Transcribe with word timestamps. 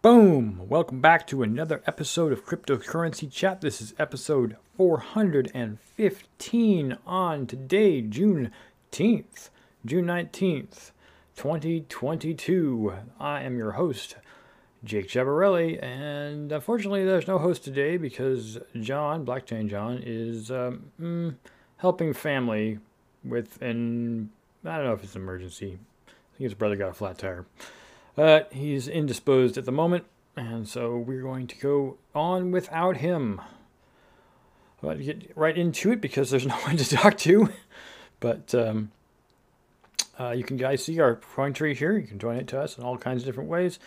Boom! 0.00 0.62
Welcome 0.68 1.00
back 1.00 1.26
to 1.26 1.42
another 1.42 1.82
episode 1.84 2.32
of 2.32 2.46
Cryptocurrency 2.46 3.28
Chat. 3.28 3.62
This 3.62 3.80
is 3.80 3.94
episode 3.98 4.56
415 4.76 6.98
on 7.04 7.46
today, 7.48 8.00
June 8.02 8.52
10th, 8.92 9.50
June 9.84 10.04
19th, 10.04 10.92
2022. 11.34 12.92
I 13.18 13.42
am 13.42 13.58
your 13.58 13.72
host, 13.72 14.14
Jake 14.84 15.08
Jabarelli, 15.08 15.82
and 15.82 16.52
unfortunately, 16.52 17.04
there's 17.04 17.26
no 17.26 17.38
host 17.38 17.64
today 17.64 17.96
because 17.96 18.56
John, 18.80 19.26
Blockchain 19.26 19.68
John, 19.68 20.00
is 20.06 20.52
um, 20.52 20.92
mm, 21.00 21.34
helping 21.78 22.12
family 22.12 22.78
with 23.24 23.60
an 23.60 24.30
I 24.64 24.76
don't 24.76 24.84
know 24.84 24.92
if 24.92 25.02
it's 25.02 25.16
an 25.16 25.22
emergency. 25.22 25.80
I 26.06 26.38
think 26.38 26.44
his 26.44 26.54
brother 26.54 26.76
got 26.76 26.90
a 26.90 26.94
flat 26.94 27.18
tire. 27.18 27.46
But 28.18 28.52
he's 28.52 28.88
indisposed 28.88 29.56
at 29.58 29.64
the 29.64 29.70
moment, 29.70 30.04
and 30.36 30.68
so 30.68 30.98
we're 30.98 31.22
going 31.22 31.46
to 31.46 31.56
go 31.56 31.98
on 32.16 32.50
without 32.50 32.96
him. 32.96 33.40
I'll 34.82 34.96
get 34.96 35.30
right 35.36 35.56
into 35.56 35.92
it 35.92 36.00
because 36.00 36.28
there's 36.28 36.44
no 36.54 36.56
one 36.56 36.76
to 36.78 36.84
talk 36.84 37.16
to. 37.18 37.50
But 38.18 38.52
um, 38.56 38.90
uh, 40.18 40.32
you 40.32 40.42
can 40.42 40.56
guys 40.56 40.84
see 40.84 40.98
our 40.98 41.20
tree 41.54 41.76
here. 41.76 41.96
You 41.96 42.08
can 42.08 42.18
join 42.18 42.38
it 42.38 42.48
to 42.48 42.60
us 42.60 42.76
in 42.76 42.82
all 42.82 42.98
kinds 42.98 43.22
of 43.22 43.26
different 43.26 43.50
ways 43.50 43.78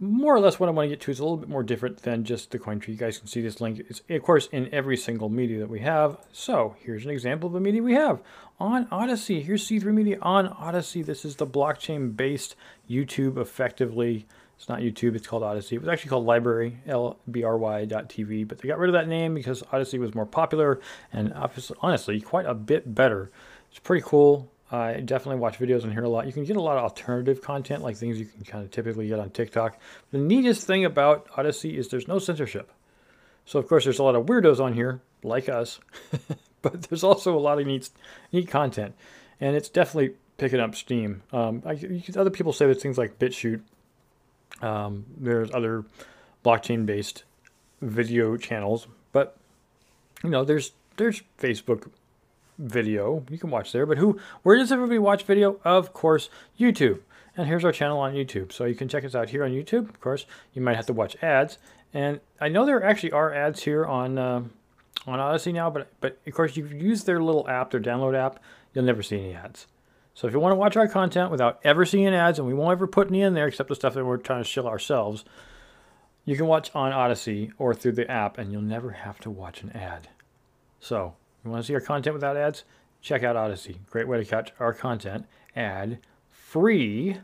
more 0.00 0.34
or 0.34 0.40
less 0.40 0.58
what 0.58 0.68
I 0.68 0.72
want 0.72 0.86
to 0.86 0.88
get 0.88 1.00
to 1.02 1.10
is 1.10 1.18
a 1.18 1.22
little 1.22 1.36
bit 1.36 1.48
more 1.48 1.62
different 1.62 1.98
than 1.98 2.24
just 2.24 2.50
the 2.50 2.58
coin 2.58 2.80
tree. 2.80 2.94
You 2.94 2.98
guys 2.98 3.18
can 3.18 3.26
see 3.28 3.42
this 3.42 3.60
link. 3.60 3.80
It's, 3.88 4.00
of 4.08 4.22
course, 4.22 4.48
in 4.50 4.72
every 4.72 4.96
single 4.96 5.28
media 5.28 5.58
that 5.58 5.68
we 5.68 5.80
have. 5.80 6.16
So 6.32 6.74
here's 6.80 7.04
an 7.04 7.10
example 7.10 7.48
of 7.48 7.54
a 7.54 7.60
media 7.60 7.82
we 7.82 7.92
have 7.94 8.20
on 8.58 8.86
Odysee. 8.90 9.42
Here's 9.42 9.68
C3 9.68 9.84
Media 9.92 10.18
on 10.22 10.48
Odysee. 10.48 11.02
This 11.04 11.26
is 11.26 11.36
the 11.36 11.46
blockchain-based 11.46 12.56
YouTube, 12.88 13.36
effectively. 13.36 14.26
It's 14.56 14.68
not 14.68 14.80
YouTube, 14.80 15.16
it's 15.16 15.26
called 15.26 15.42
Odysee. 15.42 15.76
It 15.76 15.80
was 15.80 15.88
actually 15.88 16.10
called 16.10 16.26
Library, 16.26 16.78
L-B-R-Y.tv, 16.86 18.48
but 18.48 18.58
they 18.58 18.68
got 18.68 18.78
rid 18.78 18.90
of 18.90 18.94
that 18.94 19.08
name 19.08 19.34
because 19.34 19.62
Odysee 19.72 19.98
was 19.98 20.14
more 20.14 20.26
popular 20.26 20.80
and 21.12 21.32
obviously, 21.32 21.76
honestly 21.80 22.20
quite 22.20 22.44
a 22.44 22.52
bit 22.54 22.94
better. 22.94 23.30
It's 23.70 23.78
pretty 23.78 24.04
cool. 24.06 24.50
I 24.72 25.00
definitely 25.00 25.40
watch 25.40 25.58
videos 25.58 25.82
and 25.82 25.92
hear 25.92 26.04
a 26.04 26.08
lot. 26.08 26.26
You 26.26 26.32
can 26.32 26.44
get 26.44 26.56
a 26.56 26.60
lot 26.60 26.76
of 26.76 26.84
alternative 26.84 27.42
content, 27.42 27.82
like 27.82 27.96
things 27.96 28.20
you 28.20 28.26
can 28.26 28.44
kind 28.44 28.64
of 28.64 28.70
typically 28.70 29.08
get 29.08 29.18
on 29.18 29.30
TikTok. 29.30 29.78
The 30.12 30.18
neatest 30.18 30.66
thing 30.66 30.84
about 30.84 31.28
Odysee 31.36 31.76
is 31.76 31.88
there's 31.88 32.06
no 32.06 32.18
censorship. 32.20 32.70
So, 33.44 33.58
of 33.58 33.66
course, 33.66 33.84
there's 33.84 33.98
a 33.98 34.04
lot 34.04 34.14
of 34.14 34.26
weirdos 34.26 34.60
on 34.60 34.74
here, 34.74 35.00
like 35.24 35.48
us, 35.48 35.80
but 36.62 36.82
there's 36.82 37.02
also 37.02 37.36
a 37.36 37.40
lot 37.40 37.60
of 37.60 37.66
neat, 37.66 37.90
neat 38.32 38.48
content. 38.48 38.94
And 39.40 39.56
it's 39.56 39.68
definitely 39.68 40.14
picking 40.36 40.60
up 40.60 40.76
steam. 40.76 41.22
Um, 41.32 41.62
I, 41.66 41.78
other 42.16 42.30
people 42.30 42.52
say 42.52 42.66
that 42.68 42.80
things 42.80 42.96
like 42.96 43.18
BitChute, 43.18 43.62
um, 44.62 45.04
there's 45.16 45.50
other 45.52 45.84
blockchain 46.44 46.86
based 46.86 47.24
video 47.80 48.36
channels, 48.36 48.86
but 49.12 49.36
you 50.22 50.30
know, 50.30 50.44
there's 50.44 50.72
there's 50.96 51.22
Facebook 51.38 51.90
video. 52.60 53.24
You 53.30 53.38
can 53.38 53.50
watch 53.50 53.72
there, 53.72 53.86
but 53.86 53.98
who? 53.98 54.18
Where 54.42 54.56
does 54.56 54.70
everybody 54.70 54.98
watch 54.98 55.24
video? 55.24 55.58
Of 55.64 55.92
course, 55.92 56.28
YouTube. 56.58 57.00
And 57.36 57.48
here's 57.48 57.64
our 57.64 57.72
channel 57.72 57.98
on 57.98 58.14
YouTube, 58.14 58.52
so 58.52 58.64
you 58.64 58.74
can 58.74 58.88
check 58.88 59.04
us 59.04 59.14
out 59.14 59.30
here 59.30 59.44
on 59.44 59.50
YouTube. 59.50 59.88
Of 59.88 60.00
course, 60.00 60.26
you 60.52 60.60
might 60.60 60.76
have 60.76 60.86
to 60.86 60.92
watch 60.92 61.16
ads, 61.22 61.58
and 61.94 62.20
I 62.40 62.48
know 62.48 62.66
there 62.66 62.82
actually 62.82 63.12
are 63.12 63.32
ads 63.32 63.62
here 63.62 63.86
on 63.86 64.18
uh, 64.18 64.42
on 65.06 65.20
Odysee 65.20 65.52
now, 65.52 65.70
but 65.70 65.90
but 66.00 66.18
of 66.26 66.34
course, 66.34 66.56
you 66.56 66.66
use 66.66 67.04
their 67.04 67.22
little 67.22 67.48
app, 67.48 67.70
their 67.70 67.80
download 67.80 68.14
app, 68.14 68.40
you'll 68.74 68.84
never 68.84 69.02
see 69.02 69.18
any 69.18 69.34
ads. 69.34 69.66
So 70.12 70.26
if 70.26 70.34
you 70.34 70.40
want 70.40 70.52
to 70.52 70.56
watch 70.56 70.76
our 70.76 70.88
content 70.88 71.30
without 71.30 71.60
ever 71.64 71.86
seeing 71.86 72.14
ads, 72.14 72.38
and 72.38 72.46
we 72.46 72.52
won't 72.52 72.72
ever 72.72 72.86
put 72.86 73.08
any 73.08 73.22
in 73.22 73.34
there 73.34 73.46
except 73.46 73.68
the 73.68 73.74
stuff 73.74 73.94
that 73.94 74.04
we're 74.04 74.18
trying 74.18 74.42
to 74.42 74.48
shill 74.48 74.66
ourselves, 74.66 75.24
you 76.24 76.36
can 76.36 76.46
watch 76.46 76.70
on 76.74 76.92
Odysee 76.92 77.52
or 77.58 77.74
through 77.74 77.92
the 77.92 78.10
app, 78.10 78.36
and 78.36 78.52
you'll 78.52 78.60
never 78.60 78.90
have 78.90 79.18
to 79.20 79.30
watch 79.30 79.62
an 79.62 79.70
ad. 79.70 80.08
So 80.80 81.14
you 81.44 81.50
want 81.50 81.62
to 81.62 81.66
see 81.66 81.74
our 81.74 81.80
content 81.80 82.14
without 82.14 82.36
ads? 82.36 82.64
Check 83.00 83.22
out 83.22 83.36
Odysee. 83.36 83.78
Great 83.88 84.08
way 84.08 84.18
to 84.18 84.24
catch 84.24 84.52
our 84.60 84.74
content 84.74 85.26
ad 85.56 85.98
free. 86.30 87.16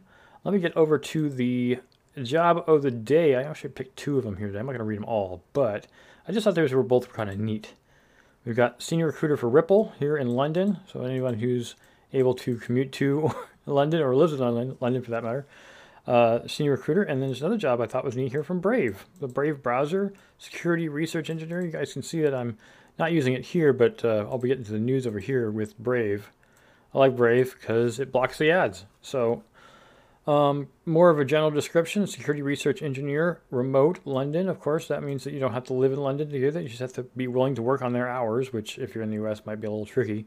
Let 0.45 0.55
me 0.55 0.61
get 0.61 0.77
over 0.77 0.99
to 0.99 1.29
the 1.29 1.79
job 2.23 2.65
of 2.67 2.83
the 2.83 2.91
day. 2.91 3.35
I 3.35 3.43
actually 3.43 3.71
picked 3.71 3.97
two 3.97 4.17
of 4.17 4.25
them 4.25 4.37
here 4.37 4.47
today. 4.47 4.61
I'm 4.61 4.67
not 4.67 4.73
going 4.73 4.79
to 4.79 4.85
read 4.85 4.99
them 4.99 5.05
all, 5.05 5.43
but 5.53 5.87
I 6.27 6.33
just 6.33 6.45
thought 6.45 6.55
those 6.55 6.73
were 6.73 6.83
both 6.83 7.13
kind 7.13 7.29
of 7.29 7.39
neat. 7.39 7.75
We've 8.45 8.57
got 8.57 8.81
senior 8.81 9.07
recruiter 9.07 9.37
for 9.37 9.49
Ripple 9.49 9.93
here 9.99 10.17
in 10.17 10.29
London. 10.29 10.79
So 10.91 11.03
anyone 11.03 11.41
who's 11.41 11.75
able 12.13 12.35
to 12.35 12.57
commute 12.57 12.93
to 12.93 13.33
London 13.67 14.01
or 14.01 14.15
lives 14.15 14.33
in 14.33 14.39
London, 14.39 14.77
London 14.81 15.03
for 15.03 15.11
that 15.11 15.25
matter, 15.25 15.47
uh, 16.07 16.47
senior 16.47 16.73
recruiter. 16.73 17.03
And 17.03 17.21
then 17.21 17.31
there's 17.31 17.41
another 17.41 17.59
job 17.59 17.81
I 17.81 17.87
thought 17.87 18.05
was 18.05 18.17
neat 18.17 18.31
here 18.31 18.45
from 18.45 18.61
Brave, 18.61 19.07
the 19.21 19.29
Brave 19.29 19.63
browser, 19.63 20.13
security 20.39 20.89
research 20.89 21.29
engineer. 21.29 21.63
You 21.63 21.73
guys 21.73 21.93
can 21.93 22.03
see 22.03 22.21
that 22.23 22.35
I'm 22.35 22.57
not 22.99 23.13
using 23.13 23.35
it 23.35 23.47
here, 23.47 23.73
but 23.73 24.05
uh, 24.05 24.27
I'll 24.31 24.39
be 24.39 24.49
getting 24.49 24.65
to 24.65 24.73
the 24.73 24.79
news 24.79 25.07
over 25.07 25.19
here 25.19 25.51
with 25.51 25.79
Brave. 25.79 26.31
I 26.95 26.99
like 26.99 27.17
Brave 27.17 27.57
because 27.59 28.01
it 28.01 28.11
blocks 28.11 28.39
the 28.39 28.51
ads. 28.51 28.87
So, 29.03 29.43
um, 30.27 30.69
more 30.85 31.11
of 31.11 31.21
a 31.21 31.25
general 31.25 31.51
description 31.51 32.07
security 32.07 32.43
research 32.43 32.83
engineer, 32.83 33.41
remote, 33.51 34.01
London. 34.05 34.49
Of 34.49 34.61
course, 34.61 34.89
that 34.89 35.03
means 35.03 35.25
that 35.25 35.33
you 35.33 35.41
don't 35.41 35.53
have 35.53 35.65
to 35.65 35.75
live 35.75 35.93
in 35.93 36.01
London 36.01 36.29
to 36.31 36.41
do 36.41 36.51
that. 36.51 36.63
You 36.63 36.69
just 36.69 36.81
have 36.81 36.95
to 36.95 37.03
be 37.03 37.29
willing 37.29 37.55
to 37.57 37.63
work 37.63 37.83
on 37.83 37.93
their 37.93 38.09
hours, 38.09 38.53
which, 38.53 38.79
if 38.79 38.95
you're 38.95 39.05
in 39.05 39.11
the 39.11 39.25
US, 39.27 39.45
might 39.47 39.61
be 39.61 39.67
a 39.67 39.71
little 39.71 39.87
tricky. 39.87 40.27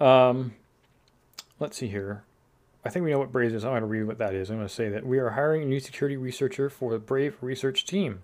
Um, 0.00 0.54
let's 1.58 1.76
see 1.76 1.88
here. 1.88 2.22
I 2.84 2.88
think 2.88 3.04
we 3.04 3.10
know 3.10 3.18
what 3.18 3.32
Brave 3.32 3.52
is. 3.52 3.64
I'm 3.64 3.72
going 3.72 3.80
to 3.80 3.86
read 3.86 4.04
what 4.04 4.18
that 4.18 4.32
is. 4.32 4.48
I'm 4.48 4.56
going 4.56 4.68
to 4.68 4.72
say 4.72 4.88
that 4.90 5.04
we 5.04 5.18
are 5.18 5.30
hiring 5.30 5.62
a 5.62 5.66
new 5.66 5.80
security 5.80 6.16
researcher 6.16 6.70
for 6.70 6.92
the 6.92 7.00
Brave 7.00 7.36
research 7.40 7.84
team. 7.84 8.22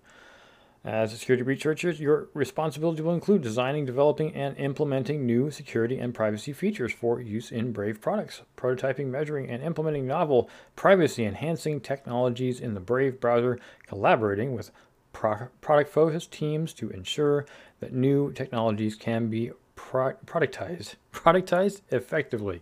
As 0.85 1.13
a 1.13 1.17
security 1.17 1.45
researcher, 1.45 1.91
your 1.91 2.29
responsibility 2.35 3.03
will 3.03 3.15
include 3.15 3.43
designing, 3.43 3.87
developing, 3.87 4.35
and 4.35 4.57
implementing 4.57 5.25
new 5.25 5.49
security 5.49 5.97
and 5.99 6.13
privacy 6.13 6.53
features 6.53 6.93
for 6.93 7.21
use 7.21 7.53
in 7.53 7.71
Brave 7.71 8.01
products, 8.01 8.43
prototyping, 8.57 9.07
measuring, 9.07 9.49
and 9.49 9.63
implementing 9.63 10.09
novel 10.09 10.51
privacy 10.75 11.25
enhancing 11.25 11.81
technologies 11.81 12.59
in 12.59 12.75
the 12.75 12.81
Brave 12.81 13.21
browser, 13.21 13.61
collaborating 13.87 14.55
with 14.55 14.73
pro- 15.13 15.47
product 15.61 15.89
focused 15.93 16.33
teams 16.33 16.73
to 16.75 16.91
ensure 16.91 17.47
that 17.79 17.93
new 17.93 18.33
technologies 18.33 18.97
can 18.97 19.31
be 19.31 19.53
pro- 19.77 20.15
productized, 20.27 20.97
productized 21.13 21.83
effectively. 21.91 22.61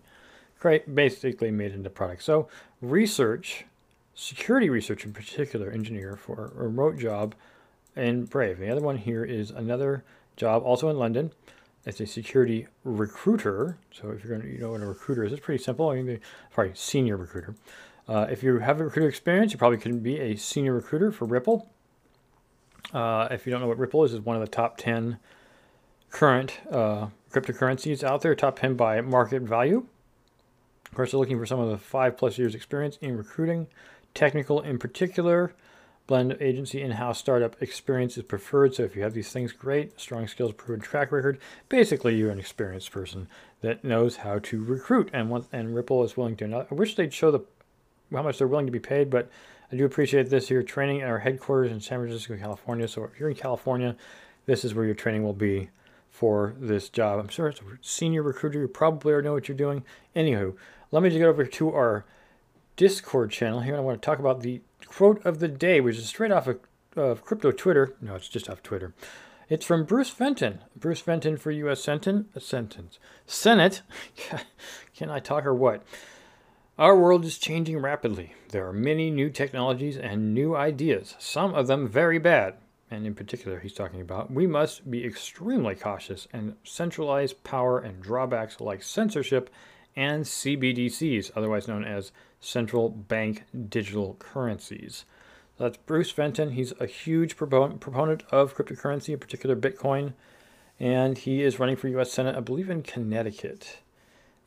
Great, 0.59 0.95
basically 0.95 1.51
made 1.51 1.73
into 1.73 1.89
products. 1.89 2.27
So, 2.27 2.49
research, 2.83 3.65
security 4.15 4.69
research 4.69 5.07
in 5.07 5.15
particular, 5.15 5.71
engineer 5.71 6.17
for 6.17 6.53
a 6.55 6.65
remote 6.65 6.99
job 6.99 7.35
and 7.97 8.29
Brave. 8.29 8.59
The 8.59 8.71
other 8.71 8.81
one 8.81 8.97
here 8.97 9.25
is 9.25 9.51
another 9.51 10.05
job, 10.37 10.63
also 10.63 10.89
in 10.89 10.99
London. 10.99 11.33
It's 11.87 12.01
a 12.01 12.07
security 12.07 12.67
recruiter. 12.85 13.79
So 13.91 14.11
if 14.11 14.23
you're 14.23 14.37
going 14.37 14.49
to, 14.49 14.55
you 14.55 14.61
know 14.61 14.73
what 14.73 14.83
a 14.83 14.87
recruiter 14.87 15.25
is, 15.25 15.33
it's 15.33 15.41
pretty 15.41 15.63
simple. 15.63 15.89
I 15.89 16.03
mean, 16.03 16.21
sorry, 16.55 16.73
senior 16.75 17.17
recruiter. 17.17 17.55
Uh, 18.09 18.27
if 18.31 18.43
you 18.43 18.59
have 18.59 18.81
a 18.81 18.85
recruiter 18.85 19.09
experience, 19.09 19.53
you 19.53 19.59
probably 19.59 19.79
can 19.79 20.01
be 20.01 20.19
a 20.19 20.37
senior 20.37 20.75
recruiter 20.75 21.11
for 21.11 21.25
Ripple. 21.25 21.71
Uh, 22.93 23.29
if 23.31 23.47
you 23.47 23.53
don't 23.53 23.61
know 23.61 23.69
what 23.69 23.79
Ripple 23.79 24.05
is, 24.05 24.13
is 24.13 24.21
one 24.21 24.37
of 24.37 24.43
the 24.43 24.49
top 24.49 24.77
10 24.77 25.19
current 26.11 26.59
uh, 26.71 27.07
cryptocurrencies 27.33 28.03
out 28.03 28.21
there, 28.21 28.35
top 28.35 28.59
10 28.59 28.75
by 28.75 29.01
market 29.01 29.43
value. 29.43 29.87
Of 30.87 30.95
course, 30.95 31.13
they're 31.13 31.21
looking 31.21 31.39
for 31.39 31.47
some 31.47 31.61
of 31.61 31.71
the 31.71 31.79
five 31.79 32.17
plus 32.17 32.37
years 32.37 32.55
experience 32.55 32.99
in 33.01 33.17
recruiting, 33.17 33.69
technical 34.13 34.61
in 34.61 34.79
particular, 34.79 35.55
Blend 36.11 36.33
of 36.33 36.43
agency 36.43 36.83
in-house 36.83 37.21
startup 37.21 37.63
experience 37.63 38.19
is 38.19 38.25
preferred. 38.25 38.75
So 38.75 38.83
if 38.83 38.97
you 38.97 39.03
have 39.03 39.15
these 39.15 39.31
things, 39.31 39.53
great. 39.53 40.01
Strong 40.01 40.27
skills, 40.27 40.53
proven 40.53 40.81
track 40.81 41.13
record. 41.13 41.39
Basically, 41.69 42.17
you're 42.17 42.33
an 42.33 42.41
experienced 42.41 42.91
person 42.91 43.29
that 43.61 43.85
knows 43.85 44.17
how 44.17 44.41
to 44.41 44.65
recruit. 44.65 45.09
And 45.13 45.47
and 45.53 45.73
Ripple 45.73 46.03
is 46.03 46.17
willing 46.17 46.35
to. 46.39 46.67
I 46.69 46.75
wish 46.75 46.97
they'd 46.97 47.15
show 47.15 47.31
the 47.31 47.45
how 48.13 48.25
much 48.25 48.39
they're 48.39 48.49
willing 48.49 48.67
to 48.67 48.73
be 48.73 48.81
paid, 48.81 49.09
but 49.09 49.31
I 49.71 49.77
do 49.77 49.85
appreciate 49.85 50.31
this 50.31 50.49
here. 50.49 50.65
Training 50.65 51.01
at 51.01 51.09
our 51.09 51.21
headquarters 51.21 51.71
in 51.71 51.81
San 51.81 52.01
Francisco, 52.01 52.37
California. 52.37 52.89
So 52.89 53.05
if 53.05 53.21
you're 53.21 53.31
in 53.31 53.37
California, 53.37 53.95
this 54.47 54.65
is 54.65 54.75
where 54.75 54.87
your 54.87 54.97
training 54.97 55.23
will 55.23 55.33
be 55.33 55.71
for 56.11 56.57
this 56.59 56.89
job. 56.89 57.21
I'm 57.21 57.29
sure 57.29 57.47
it's 57.47 57.61
a 57.61 57.79
senior 57.83 58.25
recruiter. 58.25 58.59
You 58.59 58.67
probably 58.67 59.13
already 59.13 59.29
know 59.29 59.35
what 59.35 59.47
you're 59.47 59.57
doing. 59.57 59.85
Anywho, 60.17 60.57
let 60.91 61.05
me 61.05 61.11
just 61.11 61.21
get 61.21 61.29
over 61.29 61.47
to 61.47 61.73
our 61.73 62.05
Discord 62.81 63.31
channel 63.31 63.61
here. 63.61 63.75
and 63.75 63.83
I 63.83 63.85
want 63.85 64.01
to 64.01 64.07
talk 64.07 64.21
about 64.21 64.41
the 64.41 64.63
quote 64.87 65.21
of 65.27 65.39
the 65.39 65.49
day, 65.49 65.83
which 65.83 65.99
is 65.99 66.07
straight 66.07 66.33
off 66.33 66.49
of, 66.97 67.25
crypto 67.27 67.51
Twitter. 67.51 67.95
No, 68.01 68.15
it's 68.15 68.27
just 68.27 68.49
off 68.49 68.63
Twitter. 68.63 68.95
It's 69.51 69.67
from 69.67 69.85
Bruce 69.85 70.09
Fenton. 70.09 70.61
Bruce 70.75 71.01
Fenton 71.01 71.37
for 71.37 71.51
U.S. 71.51 71.83
Sentence. 71.83 72.43
Sentence. 72.43 72.99
Senate. 73.27 73.83
Can 74.97 75.11
I 75.11 75.21
talk 75.21 75.45
or 75.45 75.55
what? 75.55 75.83
Our 76.79 76.97
world 76.97 77.27
is 77.27 77.37
changing 77.37 77.77
rapidly. 77.81 78.33
There 78.49 78.67
are 78.67 78.73
many 78.73 79.11
new 79.11 79.29
technologies 79.29 79.99
and 79.99 80.33
new 80.33 80.57
ideas, 80.57 81.17
some 81.19 81.53
of 81.53 81.67
them 81.67 81.87
very 81.87 82.19
bad. 82.19 82.55
And 82.91 83.07
in 83.07 83.15
particular, 83.15 83.61
he's 83.61 83.75
talking 83.75 84.01
about 84.01 84.33
we 84.33 84.47
must 84.47 84.91
be 84.91 85.05
extremely 85.05 85.75
cautious 85.75 86.29
and 86.33 86.57
centralize 86.65 87.35
power 87.35 87.79
and 87.79 88.03
drawbacks 88.03 88.59
like 88.59 88.83
censorship 88.83 89.51
and 89.97 90.25
CBDCs, 90.25 91.31
otherwise 91.35 91.69
known 91.69 91.85
as 91.85 92.13
central 92.41 92.89
bank 92.89 93.45
digital 93.69 94.17
currencies. 94.19 95.05
That's 95.59 95.77
Bruce 95.77 96.11
Fenton. 96.11 96.53
He's 96.53 96.73
a 96.81 96.87
huge 96.87 97.37
proponent 97.37 98.23
of 98.31 98.57
cryptocurrency, 98.57 99.11
in 99.11 99.19
particular 99.19 99.55
Bitcoin, 99.55 100.15
and 100.79 101.19
he 101.19 101.43
is 101.43 101.59
running 101.59 101.77
for 101.77 101.89
U.S. 101.89 102.11
Senate, 102.11 102.35
I 102.35 102.41
believe, 102.41 102.71
in 102.71 102.83
Connecticut. 102.83 103.81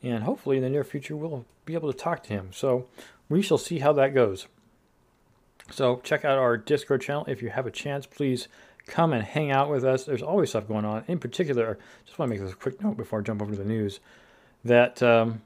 And 0.02 0.24
hopefully, 0.24 0.56
in 0.56 0.64
the 0.64 0.70
near 0.70 0.82
future, 0.82 1.16
we'll 1.16 1.44
be 1.64 1.74
able 1.74 1.92
to 1.92 1.98
talk 1.98 2.24
to 2.24 2.30
him. 2.30 2.50
So 2.52 2.86
we 3.28 3.42
shall 3.42 3.58
see 3.58 3.78
how 3.78 3.92
that 3.92 4.12
goes. 4.12 4.48
So 5.70 6.00
check 6.02 6.24
out 6.24 6.36
our 6.36 6.56
Discord 6.56 7.00
channel 7.00 7.24
if 7.28 7.40
you 7.40 7.50
have 7.50 7.66
a 7.66 7.70
chance. 7.70 8.06
Please 8.06 8.48
come 8.86 9.12
and 9.12 9.22
hang 9.24 9.50
out 9.50 9.70
with 9.70 9.84
us. 9.84 10.04
There's 10.04 10.20
always 10.22 10.50
stuff 10.50 10.68
going 10.68 10.84
on. 10.84 11.04
In 11.06 11.18
particular, 11.18 11.78
just 12.04 12.18
want 12.18 12.28
to 12.28 12.34
make 12.34 12.44
this 12.44 12.52
a 12.52 12.56
quick 12.56 12.82
note 12.82 12.96
before 12.96 13.20
I 13.20 13.22
jump 13.22 13.40
over 13.40 13.52
to 13.52 13.56
the 13.56 13.64
news 13.64 14.00
that 14.64 15.02
um, 15.02 15.42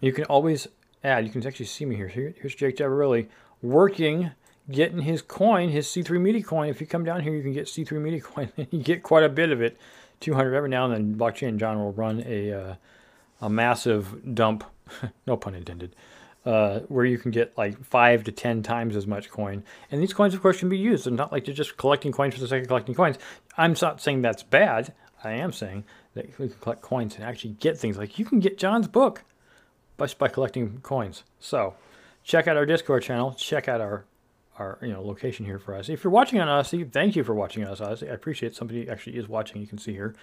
you 0.00 0.12
can 0.12 0.24
always 0.24 0.68
add. 1.02 1.24
You 1.24 1.30
can 1.30 1.46
actually 1.46 1.66
see 1.66 1.84
me 1.84 1.96
here. 1.96 2.08
Here's 2.08 2.54
Jake 2.54 2.76
Jabarelli 2.76 3.28
working, 3.62 4.30
getting 4.70 5.00
his 5.00 5.22
coin, 5.22 5.70
his 5.70 5.86
C3 5.86 6.20
Media 6.20 6.42
coin. 6.42 6.68
If 6.68 6.80
you 6.80 6.86
come 6.86 7.04
down 7.04 7.22
here, 7.22 7.34
you 7.34 7.42
can 7.42 7.52
get 7.52 7.66
C3 7.66 7.92
Media 8.00 8.20
coin. 8.22 8.52
you 8.56 8.82
get 8.82 9.02
quite 9.02 9.24
a 9.24 9.28
bit 9.28 9.50
of 9.50 9.62
it, 9.62 9.78
200 10.20 10.54
every 10.54 10.68
now 10.68 10.84
and 10.90 10.94
then. 10.94 11.14
Blockchain 11.18 11.58
John 11.58 11.78
will 11.78 11.92
run 11.92 12.22
a 12.26 12.52
uh, 12.52 12.74
a 13.40 13.48
massive 13.48 14.34
dump, 14.34 14.64
no 15.26 15.36
pun 15.36 15.54
intended, 15.54 15.94
uh, 16.44 16.80
where 16.88 17.04
you 17.04 17.18
can 17.18 17.30
get 17.30 17.56
like 17.56 17.82
five 17.84 18.24
to 18.24 18.32
ten 18.32 18.62
times 18.62 18.96
as 18.96 19.06
much 19.06 19.30
coin. 19.30 19.62
And 19.90 20.02
these 20.02 20.12
coins, 20.12 20.34
of 20.34 20.42
course, 20.42 20.58
can 20.58 20.68
be 20.68 20.78
used. 20.78 21.06
And 21.06 21.16
not 21.16 21.32
like 21.32 21.46
you're 21.46 21.56
just 21.56 21.76
collecting 21.76 22.12
coins 22.12 22.34
for 22.34 22.40
the 22.40 22.48
sake 22.48 22.62
of 22.62 22.68
collecting 22.68 22.94
coins. 22.94 23.18
I'm 23.56 23.74
not 23.80 24.00
saying 24.00 24.22
that's 24.22 24.42
bad. 24.42 24.92
I 25.24 25.32
am 25.32 25.52
saying 25.52 25.84
that 26.14 26.34
can 26.34 26.48
collect 26.48 26.82
coins 26.82 27.14
and 27.16 27.24
actually 27.24 27.54
get 27.60 27.78
things. 27.78 27.98
Like 27.98 28.18
you 28.18 28.24
can 28.24 28.40
get 28.40 28.58
John's 28.58 28.88
book 28.88 29.24
by, 29.96 30.08
by 30.18 30.28
collecting 30.28 30.80
coins. 30.82 31.24
So 31.38 31.74
check 32.24 32.46
out 32.46 32.56
our 32.56 32.66
Discord 32.66 33.02
channel. 33.02 33.34
Check 33.34 33.68
out 33.68 33.80
our 33.80 34.04
our 34.58 34.78
you 34.82 34.92
know 34.92 35.02
location 35.02 35.44
here 35.44 35.58
for 35.58 35.74
us. 35.74 35.88
If 35.88 36.02
you're 36.02 36.10
watching 36.10 36.40
on 36.40 36.48
us, 36.48 36.74
thank 36.92 37.16
you 37.16 37.24
for 37.24 37.34
watching 37.34 37.64
us. 37.64 37.80
I 37.80 38.06
appreciate 38.06 38.54
somebody 38.54 38.88
actually 38.88 39.16
is 39.16 39.28
watching. 39.28 39.60
You 39.60 39.66
can 39.66 39.78
see 39.78 39.92
here. 39.92 40.14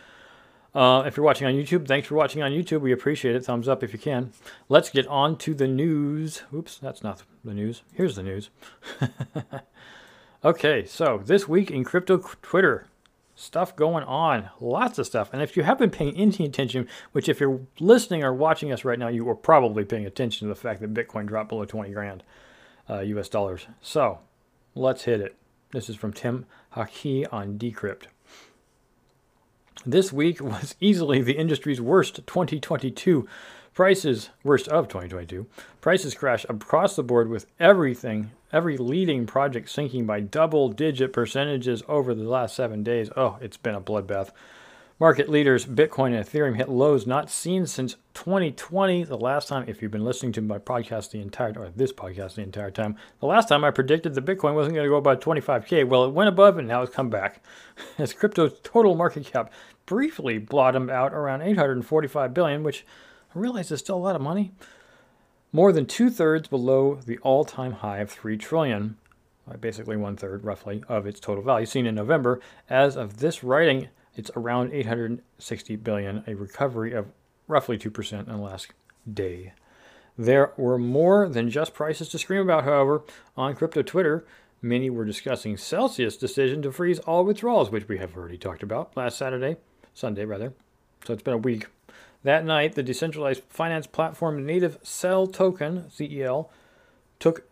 Uh, 0.73 1.03
if 1.07 1.15
you're 1.15 1.25
watching 1.25 1.47
on 1.47 1.53
YouTube, 1.53 1.87
thanks 1.87 2.05
for 2.05 2.15
watching 2.15 2.43
on 2.43 2.51
YouTube. 2.51 2.81
We 2.81 2.91
appreciate 2.91 3.33
it. 3.33 3.45
Thumbs 3.45 3.69
up 3.69 3.81
if 3.81 3.93
you 3.93 3.99
can. 3.99 4.33
Let's 4.67 4.89
get 4.89 5.07
on 5.07 5.37
to 5.37 5.53
the 5.53 5.67
news. 5.67 6.43
Oops, 6.53 6.77
that's 6.79 7.01
not 7.01 7.23
the 7.45 7.53
news. 7.53 7.83
Here's 7.93 8.17
the 8.17 8.23
news. 8.23 8.49
okay, 10.45 10.85
so 10.85 11.21
this 11.23 11.47
week 11.47 11.71
in 11.71 11.85
crypto 11.85 12.17
Twitter, 12.41 12.87
stuff 13.35 13.75
going 13.75 14.03
on. 14.05 14.49
Lots 14.59 14.97
of 14.97 15.05
stuff. 15.05 15.29
And 15.33 15.41
if 15.41 15.55
you 15.55 15.63
have 15.63 15.77
been 15.77 15.89
paying 15.89 16.15
any 16.15 16.45
attention, 16.45 16.87
which 17.11 17.29
if 17.29 17.39
you're 17.39 17.61
listening 17.79 18.23
or 18.23 18.33
watching 18.33 18.71
us 18.71 18.85
right 18.85 18.97
now, 18.97 19.09
you 19.09 19.27
are 19.29 19.35
probably 19.35 19.83
paying 19.83 20.05
attention 20.05 20.47
to 20.47 20.53
the 20.53 20.59
fact 20.59 20.81
that 20.81 20.93
Bitcoin 20.93 21.27
dropped 21.27 21.49
below 21.49 21.65
20 21.65 21.91
grand 21.91 22.23
uh, 22.89 22.99
US 22.99 23.29
dollars. 23.29 23.67
So 23.81 24.19
let's 24.73 25.03
hit 25.03 25.19
it. 25.19 25.35
This 25.71 25.89
is 25.89 25.95
from 25.95 26.13
Tim 26.13 26.45
Hakki 26.75 27.25
on 27.31 27.57
Decrypt. 27.59 28.03
This 29.85 30.13
week 30.13 30.41
was 30.41 30.75
easily 30.79 31.21
the 31.21 31.37
industry's 31.37 31.81
worst 31.81 32.25
2022. 32.25 33.27
Prices, 33.75 34.29
worst 34.41 34.69
of 34.69 34.87
2022. 34.87 35.47
Prices 35.81 36.15
crashed 36.15 36.45
across 36.47 36.95
the 36.95 37.03
board 37.03 37.27
with 37.27 37.45
everything, 37.59 38.31
every 38.53 38.77
leading 38.77 39.27
project 39.27 39.69
sinking 39.69 40.05
by 40.05 40.21
double 40.21 40.69
digit 40.69 41.11
percentages 41.11 41.83
over 41.85 42.15
the 42.15 42.23
last 42.23 42.55
seven 42.55 42.83
days. 42.83 43.09
Oh, 43.17 43.37
it's 43.41 43.57
been 43.57 43.75
a 43.75 43.81
bloodbath. 43.81 44.31
Market 44.97 45.27
leaders 45.27 45.65
Bitcoin 45.65 46.15
and 46.15 46.25
Ethereum 46.25 46.55
hit 46.55 46.69
lows 46.69 47.05
not 47.05 47.29
seen 47.29 47.67
since 47.67 47.97
2020. 48.13 49.03
The 49.03 49.17
last 49.17 49.49
time, 49.49 49.65
if 49.67 49.81
you've 49.81 49.91
been 49.91 50.05
listening 50.05 50.31
to 50.31 50.41
my 50.41 50.57
podcast 50.57 51.11
the 51.11 51.19
entire 51.19 51.51
or 51.59 51.69
this 51.75 51.91
podcast 51.91 52.35
the 52.35 52.43
entire 52.43 52.71
time, 52.71 52.95
the 53.19 53.25
last 53.25 53.49
time 53.49 53.65
I 53.65 53.71
predicted 53.71 54.15
that 54.15 54.23
Bitcoin 54.23 54.55
wasn't 54.55 54.75
going 54.75 54.85
to 54.85 54.89
go 54.89 54.95
above 54.95 55.19
25k. 55.19 55.85
Well, 55.85 56.05
it 56.05 56.13
went 56.13 56.29
above 56.29 56.57
and 56.57 56.69
now 56.69 56.81
it's 56.81 56.95
come 56.95 57.09
back. 57.09 57.43
As 57.97 58.13
crypto's 58.13 58.57
total 58.63 58.95
market 58.95 59.25
cap 59.25 59.51
briefly 59.85 60.37
bottomed 60.37 60.91
out 60.91 61.13
around 61.13 61.41
845 61.41 62.33
billion, 62.33 62.63
which 62.63 62.85
I 63.35 63.39
realize 63.39 63.71
is 63.71 63.79
still 63.79 63.97
a 63.97 63.99
lot 63.99 64.15
of 64.15 64.21
money. 64.21 64.53
More 65.51 65.71
than 65.71 65.85
two 65.85 66.09
thirds 66.09 66.47
below 66.47 66.99
the 67.05 67.17
all-time 67.19 67.73
high 67.73 67.99
of 67.99 68.09
three 68.09 68.37
trillion, 68.37 68.97
uh, 69.49 69.57
basically 69.57 69.97
one 69.97 70.15
third 70.15 70.43
roughly 70.43 70.83
of 70.87 71.05
its 71.05 71.19
total 71.19 71.43
value 71.43 71.65
seen 71.65 71.85
in 71.85 71.95
November. 71.95 72.39
As 72.69 72.95
of 72.95 73.17
this 73.17 73.43
writing 73.43 73.89
it's 74.15 74.31
around 74.35 74.73
860 74.73 75.75
billion, 75.77 76.23
a 76.25 76.35
recovery 76.35 76.93
of 76.93 77.07
roughly 77.47 77.77
2% 77.77 78.19
in 78.19 78.25
the 78.25 78.37
last 78.37 78.67
day. 79.11 79.53
There 80.17 80.53
were 80.55 80.77
more 80.77 81.27
than 81.27 81.49
just 81.49 81.73
prices 81.73 82.07
to 82.09 82.19
scream 82.19 82.41
about, 82.41 82.63
however. 82.63 83.03
On 83.35 83.53
crypto 83.53 83.81
Twitter, 83.81 84.25
many 84.61 84.89
were 84.89 85.03
discussing 85.03 85.57
Celsius' 85.57 86.15
decision 86.15 86.61
to 86.61 86.71
freeze 86.71 86.99
all 86.99 87.25
withdrawals, 87.25 87.69
which 87.69 87.89
we 87.89 87.97
have 87.97 88.15
already 88.15 88.37
talked 88.37 88.63
about 88.63 88.95
last 88.95 89.17
Saturday, 89.17 89.57
Sunday 89.93 90.23
rather. 90.23 90.53
So 91.05 91.13
it's 91.13 91.23
been 91.23 91.33
a 91.33 91.37
week. 91.37 91.67
That 92.25 92.43
night, 92.43 92.73
the 92.73 92.81
decentralized 92.81 93.43
finance 93.49 93.85
platform 93.85 94.47
Native 94.47 94.79
Cell 94.81 95.27
Token, 95.27 95.91
CEL, 95.91 96.49
took 97.19 97.47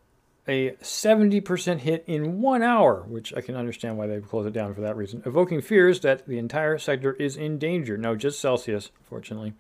a 0.48 0.72
70% 0.82 1.78
hit 1.82 2.04
in 2.08 2.42
one 2.42 2.64
hour, 2.64 3.04
which 3.08 3.36
I 3.36 3.42
can 3.42 3.56
understand 3.56 4.00
why 4.00 4.08
they 4.08 4.20
closed 4.20 4.48
it 4.48 4.54
down 4.54 4.74
for 4.74 4.82
that 4.82 4.98
reason, 4.98 5.22
evoking 5.28 5.62
fears 5.62 6.00
that 6.00 6.28
the 6.28 6.40
entire 6.40 6.80
sector 6.80 7.14
is 7.14 7.38
in 7.38 7.60
danger. 7.60 7.98
No, 7.98 8.16
just 8.16 8.40
Celsius, 8.40 8.90
fortunately. 9.04 9.54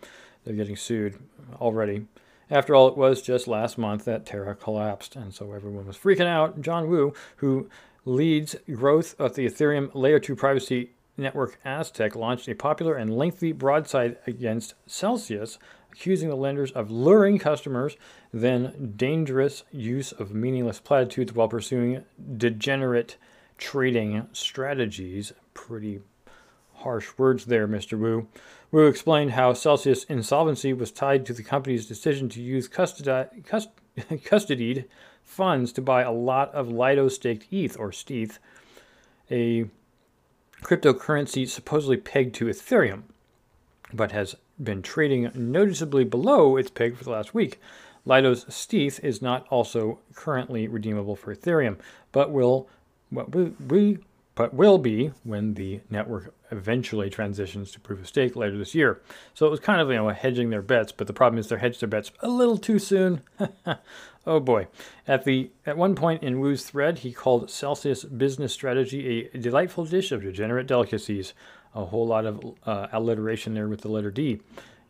They're 0.46 0.56
getting 0.56 0.76
sued 0.76 1.20
already. 1.62 2.08
After 2.50 2.74
all, 2.74 2.88
it 2.88 2.98
was 2.98 3.22
just 3.22 3.48
last 3.48 3.78
month 3.78 4.06
that 4.06 4.26
Terra 4.26 4.56
collapsed, 4.56 5.16
and 5.16 5.32
so 5.32 5.52
everyone 5.52 5.86
was 5.86 5.96
freaking 5.96 6.26
out. 6.26 6.60
John 6.60 6.90
Wu, 6.90 7.14
who 7.36 7.70
leads 8.04 8.56
growth 8.74 9.14
of 9.20 9.36
the 9.36 9.46
Ethereum 9.46 9.92
Layer 9.94 10.20
2 10.20 10.36
privacy 10.36 10.90
network 11.18 11.60
Aztec, 11.64 12.16
launched 12.16 12.48
a 12.48 12.56
popular 12.56 12.96
and 12.96 13.16
lengthy 13.16 13.52
broadside 13.52 14.18
against 14.26 14.74
Celsius, 14.88 15.60
accusing 15.92 16.30
the 16.30 16.36
lenders 16.36 16.72
of 16.72 16.90
luring 16.90 17.38
customers, 17.38 17.96
then 18.34 18.94
dangerous 18.96 19.64
use 19.72 20.12
of 20.12 20.34
meaningless 20.34 20.80
platitudes 20.80 21.34
while 21.34 21.48
pursuing 21.48 22.04
degenerate 22.38 23.18
trading 23.58 24.28
strategies. 24.34 25.34
Pretty 25.54 26.02
harsh 26.76 27.10
words 27.18 27.46
there, 27.46 27.68
Mr. 27.68 27.98
Wu. 27.98 28.28
Wu 28.72 28.88
explained 28.88 29.32
how 29.32 29.54
Celsius 29.54 30.04
insolvency 30.06 30.74
was 30.74 30.92
tied 30.92 31.26
to 31.26 31.34
the 31.34 31.44
company's 31.44 31.86
decision 31.86 32.28
to 32.30 32.42
use 32.42 32.68
custodi- 32.68 33.46
cust- 33.46 33.70
custodied 33.98 34.86
funds 35.22 35.72
to 35.74 35.82
buy 35.82 36.02
a 36.02 36.12
lot 36.12 36.54
of 36.54 36.70
Lido 36.70 37.08
staked 37.08 37.48
ETH 37.52 37.80
or 37.80 37.92
STETH, 37.92 38.40
a 39.32 39.66
cryptocurrency 40.64 41.48
supposedly 41.48 41.98
pegged 41.98 42.36
to 42.36 42.46
Ethereum, 42.46 43.04
but 43.94 44.12
has 44.12 44.36
been 44.62 44.82
trading 44.82 45.30
noticeably 45.34 46.04
below 46.04 46.58
its 46.58 46.70
peg 46.70 46.96
for 46.96 47.04
the 47.04 47.10
last 47.10 47.34
week. 47.34 47.60
Lido's 48.06 48.46
stETH 48.54 49.00
is 49.04 49.22
not 49.22 49.48
also 49.50 50.00
currently 50.16 50.68
redeemable 50.68 51.16
for 51.16 51.34
Ethereum, 51.34 51.78
but 52.12 52.32
will 52.32 52.68
what 53.10 53.34
we 53.34 54.00
but 54.36 54.54
will 54.54 54.78
be 54.78 55.12
when 55.24 55.54
the 55.54 55.82
network 55.90 56.34
eventually 56.52 57.10
transitions 57.10 57.72
to 57.72 57.80
proof 57.80 58.00
of 58.00 58.08
stake 58.08 58.36
later 58.36 58.58
this 58.58 58.76
year. 58.76 59.02
So 59.34 59.46
it 59.46 59.50
was 59.50 59.60
kind 59.60 59.82
of 59.82 59.90
you 59.90 59.96
know 59.96 60.10
hedging 60.10 60.50
their 60.50 60.62
bets, 60.62 60.92
but 60.92 61.08
the 61.08 61.14
problem 61.14 61.40
is 61.40 61.48
they're 61.48 61.58
hedged 61.60 61.82
their 61.82 61.90
bets 61.90 62.12
a 62.22 62.30
little 62.30 62.58
too 62.58 62.80
soon. 62.80 63.22
oh 64.28 64.40
boy! 64.40 64.68
At 65.08 65.26
the 65.26 65.52
at 65.66 65.78
one 65.78 65.96
point 65.96 66.24
in 66.24 66.40
Wu's 66.40 66.66
thread, 66.66 67.00
he 67.00 67.12
called 67.12 67.50
Celsius 67.50 68.04
business 68.04 68.54
strategy 68.54 69.30
a 69.34 69.38
delightful 69.38 69.86
dish 69.86 70.12
of 70.12 70.22
degenerate 70.22 70.68
delicacies 70.68 71.34
a 71.76 71.86
whole 71.86 72.06
lot 72.06 72.26
of 72.26 72.56
uh, 72.66 72.88
alliteration 72.92 73.54
there 73.54 73.68
with 73.68 73.82
the 73.82 73.88
letter 73.88 74.12
D. 74.12 74.42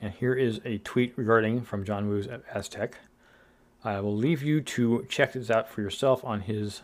And 0.01 0.11
here 0.13 0.33
is 0.33 0.59
a 0.65 0.79
tweet 0.79 1.13
regarding 1.15 1.61
from 1.61 1.85
John 1.85 2.09
Wu's 2.09 2.27
Aztec. 2.53 2.97
I 3.83 3.99
will 3.99 4.15
leave 4.15 4.43
you 4.43 4.61
to 4.61 5.05
check 5.09 5.33
this 5.33 5.49
out 5.49 5.69
for 5.69 5.81
yourself 5.81 6.23
on 6.23 6.41
his 6.41 6.81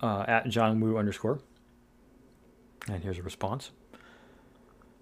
uh, 0.00 0.24
at 0.28 0.48
John 0.48 0.80
Wu 0.80 0.98
underscore. 0.98 1.40
And 2.88 3.02
here's 3.02 3.18
a 3.18 3.22
response. 3.22 3.70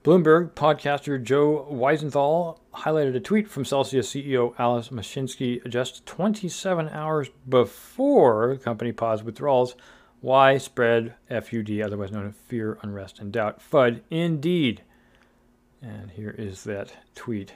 Bloomberg 0.05 0.53
podcaster 0.53 1.23
Joe 1.23 1.67
Weisenthal 1.71 2.59
highlighted 2.75 3.17
a 3.17 3.21
tweet 3.21 3.49
from 3.49 3.65
Celsius 3.65 4.13
CEO 4.13 4.55
Alex 4.59 4.89
Mashinsky 4.89 5.67
just 5.69 6.07
27 6.07 6.89
hours 6.89 7.29
before 7.49 8.55
the 8.55 8.65
company 8.65 8.93
paused 8.93 9.25
withdrawals 9.25 9.75
why 10.21 10.59
spread 10.59 11.15
FUD, 11.31 11.85
otherwise 11.85 12.11
known 12.11 12.27
as 12.27 12.35
fear, 12.49 12.79
unrest, 12.83 13.21
and 13.21 13.33
doubt? 13.33 13.61
FUD, 13.61 14.01
indeed. 14.11 14.83
And 15.81 16.11
here 16.11 16.35
is 16.37 16.65
that 16.65 16.93
tweet. 17.15 17.53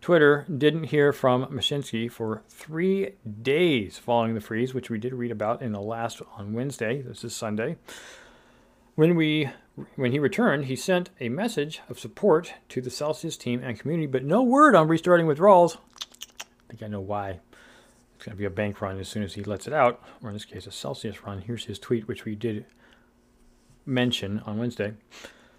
Twitter 0.00 0.46
didn't 0.56 0.84
hear 0.84 1.12
from 1.12 1.46
Mashinsky 1.46 2.10
for 2.10 2.42
three 2.48 3.12
days 3.42 3.98
following 3.98 4.34
the 4.34 4.40
freeze, 4.40 4.72
which 4.72 4.88
we 4.88 4.98
did 4.98 5.12
read 5.12 5.30
about 5.30 5.60
in 5.60 5.72
the 5.72 5.80
last 5.80 6.22
on 6.38 6.54
Wednesday. 6.54 7.02
This 7.02 7.24
is 7.24 7.34
Sunday. 7.34 7.76
When 8.94 9.14
we 9.14 9.50
when 9.96 10.12
he 10.12 10.18
returned, 10.18 10.66
he 10.66 10.76
sent 10.76 11.10
a 11.20 11.28
message 11.28 11.80
of 11.88 11.98
support 11.98 12.54
to 12.70 12.80
the 12.80 12.90
Celsius 12.90 13.36
team 13.36 13.62
and 13.62 13.78
community, 13.78 14.06
but 14.06 14.24
no 14.24 14.42
word 14.42 14.74
on 14.74 14.88
restarting 14.88 15.26
withdrawals. 15.26 15.76
I 16.40 16.44
think 16.68 16.82
I 16.82 16.88
know 16.88 17.00
why. 17.00 17.40
It's 18.14 18.24
going 18.24 18.34
to 18.34 18.38
be 18.38 18.46
a 18.46 18.50
bank 18.50 18.80
run 18.80 18.98
as 18.98 19.08
soon 19.08 19.22
as 19.22 19.34
he 19.34 19.44
lets 19.44 19.66
it 19.66 19.74
out, 19.74 20.02
or 20.22 20.30
in 20.30 20.34
this 20.34 20.46
case, 20.46 20.66
a 20.66 20.70
Celsius 20.70 21.22
run. 21.24 21.42
Here's 21.42 21.66
his 21.66 21.78
tweet, 21.78 22.08
which 22.08 22.24
we 22.24 22.34
did 22.34 22.64
mention 23.84 24.40
on 24.46 24.58
Wednesday. 24.58 24.94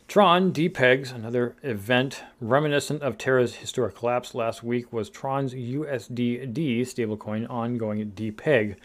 Tron 0.08 0.52
depegs, 0.52 1.14
another 1.14 1.56
event 1.62 2.24
reminiscent 2.42 3.04
of 3.04 3.18
Terra's 3.18 3.56
historic 3.56 3.96
collapse 3.96 4.34
last 4.34 4.64
week, 4.64 4.92
was 4.92 5.10
Tron's 5.10 5.54
USDD 5.54 6.82
stablecoin 6.82 7.48
ongoing 7.50 8.12
depeg. 8.12 8.78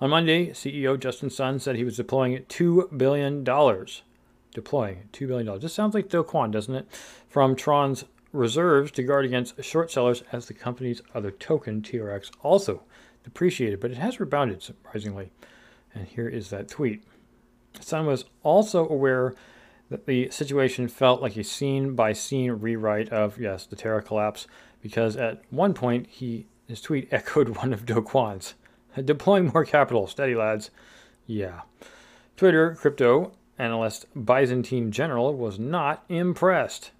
On 0.00 0.08
Monday, 0.08 0.50
CEO 0.50 0.98
Justin 0.98 1.28
Sun 1.28 1.58
said 1.58 1.76
he 1.76 1.84
was 1.84 1.96
deploying 1.96 2.38
$2 2.44 2.96
billion. 2.96 3.44
Deploying 4.58 5.08
$2 5.12 5.28
billion. 5.28 5.60
This 5.60 5.72
sounds 5.72 5.94
like 5.94 6.08
Do 6.08 6.24
Kwon, 6.24 6.50
doesn't 6.50 6.74
it? 6.74 6.88
From 7.28 7.54
Tron's 7.54 8.04
reserves 8.32 8.90
to 8.90 9.04
guard 9.04 9.24
against 9.24 9.62
short 9.62 9.88
sellers 9.88 10.24
as 10.32 10.46
the 10.46 10.52
company's 10.52 11.00
other 11.14 11.30
token, 11.30 11.80
TRX, 11.80 12.32
also 12.42 12.82
depreciated, 13.22 13.78
but 13.78 13.92
it 13.92 13.98
has 13.98 14.18
rebounded 14.18 14.60
surprisingly. 14.60 15.30
And 15.94 16.08
here 16.08 16.26
is 16.26 16.50
that 16.50 16.66
tweet. 16.66 17.04
Sun 17.78 18.06
was 18.06 18.24
also 18.42 18.88
aware 18.88 19.36
that 19.90 20.06
the 20.06 20.28
situation 20.30 20.88
felt 20.88 21.22
like 21.22 21.36
a 21.36 21.44
scene 21.44 21.94
by 21.94 22.12
scene 22.12 22.50
rewrite 22.50 23.10
of, 23.10 23.38
yes, 23.38 23.64
the 23.64 23.76
Terra 23.76 24.02
collapse, 24.02 24.48
because 24.82 25.16
at 25.16 25.40
one 25.50 25.72
point 25.72 26.08
he 26.08 26.46
his 26.66 26.80
tweet 26.80 27.06
echoed 27.12 27.50
one 27.50 27.72
of 27.72 27.86
Do 27.86 28.02
Kwon's. 28.02 28.54
Deploying 29.04 29.52
more 29.54 29.64
capital, 29.64 30.08
steady 30.08 30.34
lads. 30.34 30.72
Yeah. 31.28 31.60
Twitter 32.36 32.74
crypto 32.74 33.30
analyst 33.58 34.06
Byzantine 34.14 34.90
General 34.90 35.34
was 35.34 35.58
not 35.58 36.04
impressed. 36.08 36.92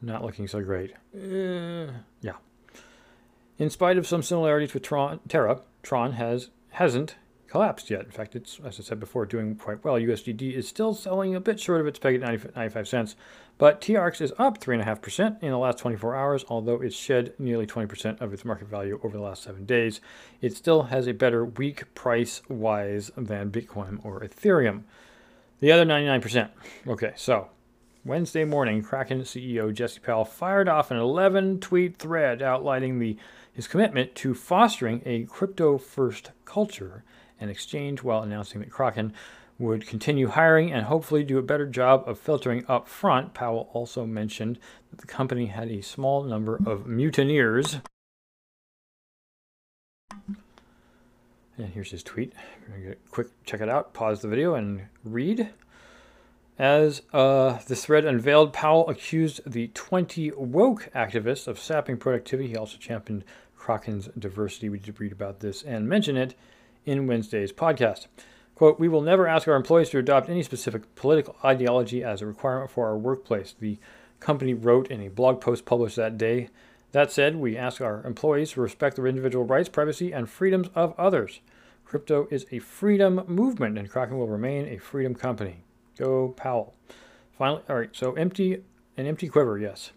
Not 0.00 0.22
looking 0.22 0.46
so 0.46 0.62
great. 0.62 0.92
Uh, 1.14 1.92
yeah. 2.20 2.36
In 3.58 3.70
spite 3.70 3.98
of 3.98 4.06
some 4.06 4.22
similarities 4.22 4.72
with 4.74 4.84
Tron, 4.84 5.20
Terra, 5.28 5.62
Tron 5.82 6.12
has 6.12 6.50
hasn't 6.72 7.16
collapsed 7.48 7.90
yet. 7.90 8.04
In 8.04 8.10
fact, 8.10 8.36
it's 8.36 8.60
as 8.64 8.78
I 8.78 8.82
said 8.82 9.00
before, 9.00 9.26
doing 9.26 9.56
quite 9.56 9.82
well. 9.84 9.96
USDD 9.96 10.52
is 10.54 10.68
still 10.68 10.94
selling 10.94 11.34
a 11.34 11.40
bit 11.40 11.58
short 11.58 11.80
of 11.80 11.86
its 11.86 11.98
peg 11.98 12.14
at 12.14 12.20
95 12.20 12.86
cents, 12.86 13.16
but 13.56 13.80
TRX 13.80 14.20
is 14.20 14.32
up 14.38 14.60
3.5% 14.60 15.42
in 15.42 15.50
the 15.50 15.58
last 15.58 15.78
24 15.78 16.14
hours, 16.14 16.44
although 16.48 16.80
it's 16.80 16.94
shed 16.94 17.32
nearly 17.38 17.66
20% 17.66 18.20
of 18.20 18.32
its 18.32 18.44
market 18.44 18.68
value 18.68 19.00
over 19.02 19.16
the 19.16 19.22
last 19.22 19.42
seven 19.42 19.64
days. 19.64 20.00
It 20.40 20.54
still 20.54 20.84
has 20.84 21.08
a 21.08 21.12
better 21.12 21.44
week 21.44 21.92
price 21.94 22.42
wise 22.48 23.10
than 23.16 23.50
Bitcoin 23.50 24.04
or 24.04 24.20
Ethereum. 24.20 24.84
The 25.60 25.72
other 25.72 25.84
99%. 25.84 26.50
Okay, 26.86 27.12
so 27.16 27.48
Wednesday 28.04 28.44
morning, 28.44 28.80
Kraken 28.80 29.22
CEO 29.22 29.74
Jesse 29.74 29.98
Powell 29.98 30.24
fired 30.24 30.68
off 30.68 30.90
an 30.92 30.98
11 30.98 31.58
tweet 31.58 31.98
thread 31.98 32.42
outlining 32.42 33.00
the, 33.00 33.16
his 33.52 33.66
commitment 33.66 34.14
to 34.16 34.34
fostering 34.34 35.02
a 35.04 35.24
crypto 35.24 35.76
first 35.76 36.30
culture 36.44 37.02
and 37.40 37.50
exchange 37.50 38.04
while 38.04 38.22
announcing 38.22 38.60
that 38.60 38.70
Kraken 38.70 39.12
would 39.58 39.84
continue 39.84 40.28
hiring 40.28 40.72
and 40.72 40.86
hopefully 40.86 41.24
do 41.24 41.38
a 41.38 41.42
better 41.42 41.66
job 41.66 42.04
of 42.06 42.20
filtering 42.20 42.64
up 42.68 42.86
front. 42.86 43.34
Powell 43.34 43.68
also 43.72 44.06
mentioned 44.06 44.60
that 44.90 45.00
the 45.00 45.06
company 45.06 45.46
had 45.46 45.68
a 45.68 45.82
small 45.82 46.22
number 46.22 46.60
of 46.64 46.86
mutineers. 46.86 47.78
And 51.58 51.68
here's 51.68 51.90
his 51.90 52.02
tweet. 52.02 52.32
Quick 53.10 53.28
check 53.44 53.60
it 53.60 53.68
out, 53.68 53.92
pause 53.92 54.22
the 54.22 54.28
video, 54.28 54.54
and 54.54 54.82
read. 55.04 55.50
As 56.56 57.02
uh, 57.12 57.58
the 57.66 57.76
thread 57.76 58.04
unveiled, 58.04 58.52
Powell 58.52 58.88
accused 58.88 59.40
the 59.44 59.68
20 59.68 60.32
woke 60.32 60.88
activists 60.94 61.46
of 61.46 61.58
sapping 61.58 61.96
productivity. 61.96 62.48
He 62.50 62.56
also 62.56 62.78
championed 62.78 63.24
Kraken's 63.56 64.08
diversity. 64.18 64.68
We 64.68 64.78
did 64.78 64.98
read 65.00 65.12
about 65.12 65.40
this 65.40 65.62
and 65.62 65.88
mention 65.88 66.16
it 66.16 66.34
in 66.86 67.06
Wednesday's 67.06 67.52
podcast. 67.52 68.06
Quote, 68.54 68.80
we 68.80 68.88
will 68.88 69.02
never 69.02 69.28
ask 69.28 69.46
our 69.46 69.54
employees 69.54 69.90
to 69.90 69.98
adopt 69.98 70.28
any 70.28 70.42
specific 70.42 70.94
political 70.96 71.36
ideology 71.44 72.02
as 72.02 72.22
a 72.22 72.26
requirement 72.26 72.70
for 72.70 72.86
our 72.86 72.98
workplace, 72.98 73.54
the 73.58 73.78
company 74.20 74.54
wrote 74.54 74.90
in 74.90 75.00
a 75.00 75.08
blog 75.08 75.40
post 75.40 75.64
published 75.64 75.96
that 75.96 76.18
day. 76.18 76.48
That 76.92 77.12
said, 77.12 77.36
we 77.36 77.56
ask 77.56 77.80
our 77.80 78.02
employees 78.04 78.52
to 78.52 78.60
respect 78.60 78.96
their 78.96 79.06
individual 79.06 79.44
rights, 79.44 79.68
privacy, 79.68 80.12
and 80.12 80.28
freedoms 80.28 80.68
of 80.74 80.94
others. 80.98 81.40
Crypto 81.84 82.28
is 82.30 82.46
a 82.50 82.58
freedom 82.58 83.22
movement, 83.26 83.78
and 83.78 83.90
Kraken 83.90 84.18
will 84.18 84.28
remain 84.28 84.66
a 84.68 84.78
freedom 84.78 85.14
company. 85.14 85.64
Go 85.98 86.28
Powell. 86.36 86.74
Finally, 87.36 87.62
all 87.68 87.76
right. 87.76 87.94
So 87.94 88.14
empty, 88.14 88.62
an 88.96 89.06
empty 89.06 89.28
quiver. 89.28 89.58
Yes. 89.58 89.92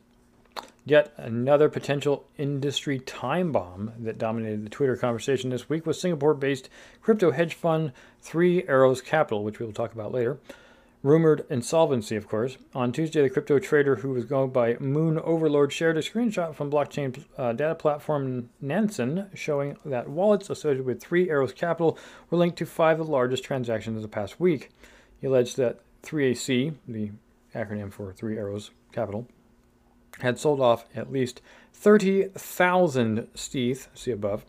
Yet 0.84 1.14
another 1.16 1.70
potential 1.70 2.26
industry 2.38 3.00
time 3.00 3.52
bomb 3.52 3.92
that 4.00 4.18
dominated 4.18 4.66
the 4.66 4.70
Twitter 4.70 4.98
conversation 4.98 5.50
this 5.50 5.70
week 5.70 5.86
was 5.86 6.00
Singapore 6.02 6.34
based 6.34 6.70
crypto 7.02 7.32
hedge 7.32 7.54
fund 7.54 7.94
Three 8.22 8.68
Arrows 8.68 9.02
Capital, 9.02 9.44
which 9.44 9.60
we 9.60 9.66
will 9.66 9.74
talk 9.74 9.94
about 9.94 10.12
later. 10.12 10.40
Rumored 11.04 11.48
insolvency, 11.50 12.16
of 12.16 12.28
course. 12.28 12.58
On 12.76 12.92
Tuesday, 12.92 13.24
the 13.24 13.30
crypto 13.30 13.58
trader 13.58 13.96
who 13.96 14.10
was 14.10 14.26
going 14.26 14.52
by 14.52 14.78
Moon 14.80 15.18
Overlord 15.18 15.74
shared 15.74 15.98
a 15.98 16.02
screenshot 16.02 16.54
from 16.54 16.70
blockchain 16.70 17.24
uh, 17.40 17.54
data 17.54 17.74
platform 17.74 18.52
Nansen 18.62 19.28
showing 19.34 19.78
that 19.84 20.08
wallets 20.08 20.52
associated 20.52 20.86
with 20.86 21.02
Three 21.02 21.28
Arrows 21.28 21.54
Capital 21.54 21.98
were 22.30 22.38
linked 22.38 22.60
to 22.60 22.68
five 22.68 23.00
of 23.00 23.08
the 23.08 23.12
largest 23.12 23.44
transactions 23.44 23.96
of 23.96 24.04
the 24.04 24.08
past 24.08 24.40
week. 24.40 24.70
He 25.20 25.26
alleged 25.26 25.58
that 25.58 25.80
3AC, 26.04 26.76
the 26.88 27.10
acronym 27.56 27.92
for 27.92 28.14
Three 28.14 28.38
Arrows 28.38 28.70
Capital, 28.92 29.28
had 30.20 30.38
sold 30.38 30.62
off 30.62 30.86
at 30.96 31.12
least 31.12 31.42
30,000 31.74 33.28
stETH, 33.34 33.88
see 33.96 34.12
above, 34.12 34.46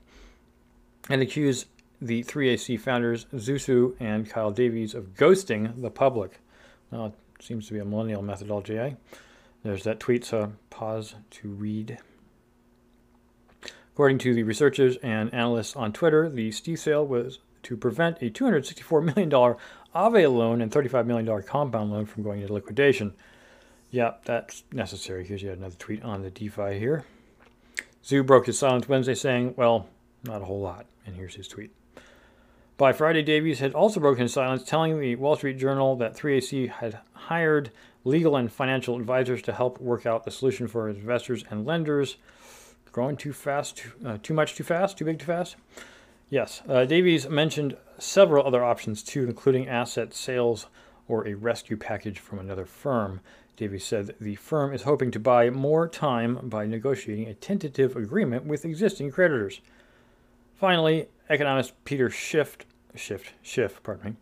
and 1.09 1.23
accused 1.23 1.67
the 1.99 2.23
3AC 2.25 2.79
founders, 2.79 3.25
Zhu 3.33 3.59
Su 3.59 3.97
and 3.99 4.29
Kyle 4.29 4.51
Davies, 4.51 4.95
of 4.95 5.15
ghosting 5.15 5.81
the 5.81 5.91
public. 5.91 6.41
Well, 6.93 7.07
it 7.07 7.43
seems 7.43 7.67
to 7.67 7.73
be 7.73 7.79
a 7.79 7.85
millennial 7.85 8.23
methodology, 8.23 8.79
eh? 8.79 8.93
There's 9.65 9.85
that 9.85 9.99
tweet, 9.99 10.25
so 10.25 10.53
pause 10.71 11.15
to 11.31 11.49
read. 11.49 11.99
According 13.95 14.19
to 14.19 14.35
the 14.35 14.43
researchers 14.43 14.97
and 15.03 15.33
analysts 15.33 15.75
on 15.75 15.93
Twitter, 15.93 16.29
the 16.29 16.51
stETH 16.51 16.81
sale 16.81 17.07
was 17.07 17.39
to 17.63 17.77
prevent 17.77 18.19
a 18.21 18.31
$264 18.31 19.05
million 19.15 19.31
Aave 19.31 20.33
loan 20.33 20.61
and 20.61 20.71
$35 20.71 21.07
million 21.07 21.43
compound 21.43 21.93
loan 21.93 22.07
from 22.07 22.23
going 22.23 22.43
into 22.43 22.53
liquidation. 22.53 23.15
Yeah, 23.91 24.15
that's 24.25 24.65
necessary. 24.73 25.25
Here's 25.25 25.43
yet 25.43 25.59
another 25.59 25.77
tweet 25.79 26.03
on 26.03 26.23
the 26.23 26.31
DeFi 26.31 26.79
here. 26.79 27.05
Zhu 28.05 28.27
broke 28.27 28.47
his 28.47 28.59
silence 28.59 28.89
Wednesday 28.89 29.15
saying, 29.15 29.55
well, 29.57 29.87
not 30.25 30.43
a 30.43 30.45
whole 30.45 30.61
lot. 30.61 30.87
And 31.07 31.15
here's 31.15 31.35
his 31.35 31.47
tweet. 31.47 31.73
By 32.83 32.93
Friday, 32.93 33.23
Davies 33.23 33.61
had 33.61 33.75
also 33.75 34.01
broken 34.01 34.27
silence, 34.27 34.65
telling 34.65 34.99
the 34.99 35.15
Wall 35.15 35.37
Street 35.37 35.57
Journal 35.57 35.95
that 35.99 36.17
3AC 36.17 36.69
had 36.69 36.99
hired 37.13 37.71
legal 38.03 38.35
and 38.35 38.51
financial 38.51 38.97
advisors 38.97 39.41
to 39.43 39.53
help 39.53 39.81
work 39.81 40.05
out 40.05 40.25
the 40.25 40.33
solution 40.33 40.67
for 40.67 40.89
investors 40.89 41.45
and 41.49 41.65
lenders. 41.65 42.17
Growing 42.91 43.17
too 43.17 43.33
fast, 43.33 43.77
too, 43.77 43.93
uh, 44.05 44.19
too 44.21 44.35
much 44.35 44.57
too 44.57 44.65
fast, 44.65 44.99
too 44.99 45.05
big 45.05 45.21
too 45.21 45.27
fast? 45.27 45.55
Yes. 46.29 46.61
Uh, 46.69 46.85
Davies 46.85 47.29
mentioned 47.29 47.77
several 48.01 48.45
other 48.45 48.65
options 48.65 49.05
too, 49.05 49.23
including 49.23 49.69
asset 49.69 50.13
sales 50.13 50.67
or 51.07 51.25
a 51.29 51.35
rescue 51.35 51.77
package 51.77 52.19
from 52.19 52.41
another 52.41 52.67
firm. 52.67 53.21
Davies 53.57 53.85
said 53.85 54.17
the 54.21 54.35
firm 54.35 54.75
is 54.75 54.83
hoping 54.83 55.13
to 55.13 55.21
buy 55.21 55.51
more 55.51 55.87
time 55.87 56.49
by 56.49 56.67
negotiating 56.67 57.29
a 57.29 57.35
tentative 57.35 57.95
agreement 57.95 58.45
with 58.45 58.65
existing 58.65 59.13
creditors. 59.13 59.61
Finally, 60.57 61.07
economist 61.29 61.73
Peter 61.85 62.11
Schiff, 62.11 62.57
Schiff, 62.95 63.33
Schiff, 63.43 63.83
pardon 63.83 64.05
me, 64.05 64.17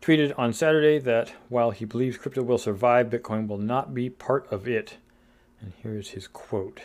tweeted 0.00 0.34
on 0.36 0.52
Saturday 0.52 0.98
that 0.98 1.32
while 1.48 1.70
he 1.70 1.84
believes 1.84 2.18
crypto 2.18 2.42
will 2.42 2.58
survive, 2.58 3.10
Bitcoin 3.10 3.46
will 3.46 3.58
not 3.58 3.94
be 3.94 4.10
part 4.10 4.50
of 4.52 4.66
it. 4.68 4.96
And 5.60 5.72
here's 5.82 6.10
his 6.10 6.26
quote. 6.26 6.80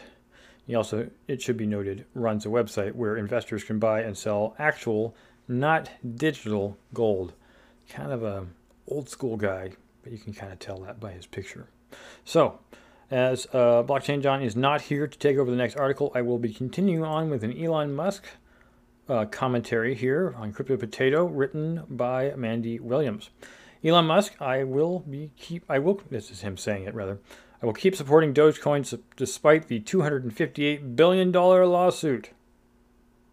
He 0.67 0.75
also, 0.75 1.09
it 1.27 1.41
should 1.41 1.57
be 1.57 1.65
noted, 1.65 2.05
runs 2.13 2.45
a 2.45 2.49
website 2.49 2.93
where 2.93 3.15
investors 3.15 3.63
can 3.63 3.79
buy 3.79 4.01
and 4.01 4.17
sell 4.17 4.53
actual, 4.59 5.15
not 5.47 5.89
digital 6.15 6.77
gold. 6.93 7.33
Kind 7.89 8.11
of 8.11 8.21
a 8.21 8.45
old 8.87 9.09
school 9.09 9.37
guy, 9.37 9.71
but 10.03 10.11
you 10.11 10.17
can 10.17 10.33
kind 10.33 10.51
of 10.51 10.59
tell 10.59 10.77
that 10.79 10.99
by 10.99 11.13
his 11.13 11.25
picture. 11.25 11.67
So, 12.25 12.59
as 13.09 13.47
uh, 13.53 13.83
Blockchain 13.83 14.21
John 14.21 14.41
is 14.41 14.57
not 14.57 14.81
here 14.81 15.07
to 15.07 15.17
take 15.17 15.37
over 15.37 15.49
the 15.49 15.57
next 15.57 15.77
article, 15.77 16.11
I 16.13 16.21
will 16.21 16.37
be 16.37 16.53
continuing 16.53 17.03
on 17.03 17.29
with 17.29 17.43
an 17.43 17.57
Elon 17.57 17.95
Musk 17.95 18.25
uh, 19.09 19.25
commentary 19.25 19.95
here 19.95 20.33
on 20.37 20.51
Crypto 20.53 20.77
Potato, 20.77 21.25
written 21.25 21.83
by 21.89 22.33
Mandy 22.35 22.79
Williams. 22.79 23.29
Elon 23.83 24.05
Musk, 24.05 24.33
I 24.41 24.63
will 24.63 24.99
be 24.99 25.31
keep. 25.37 25.63
I 25.69 25.79
will. 25.79 26.01
This 26.09 26.31
is 26.31 26.41
him 26.41 26.57
saying 26.57 26.85
it 26.85 26.95
rather. 26.95 27.19
I 27.61 27.65
will 27.65 27.73
keep 27.73 27.95
supporting 27.95 28.33
Dogecoin 28.33 28.99
despite 29.15 29.67
the 29.67 29.79
$258 29.79 30.95
billion 30.95 31.31
lawsuit. 31.31 32.29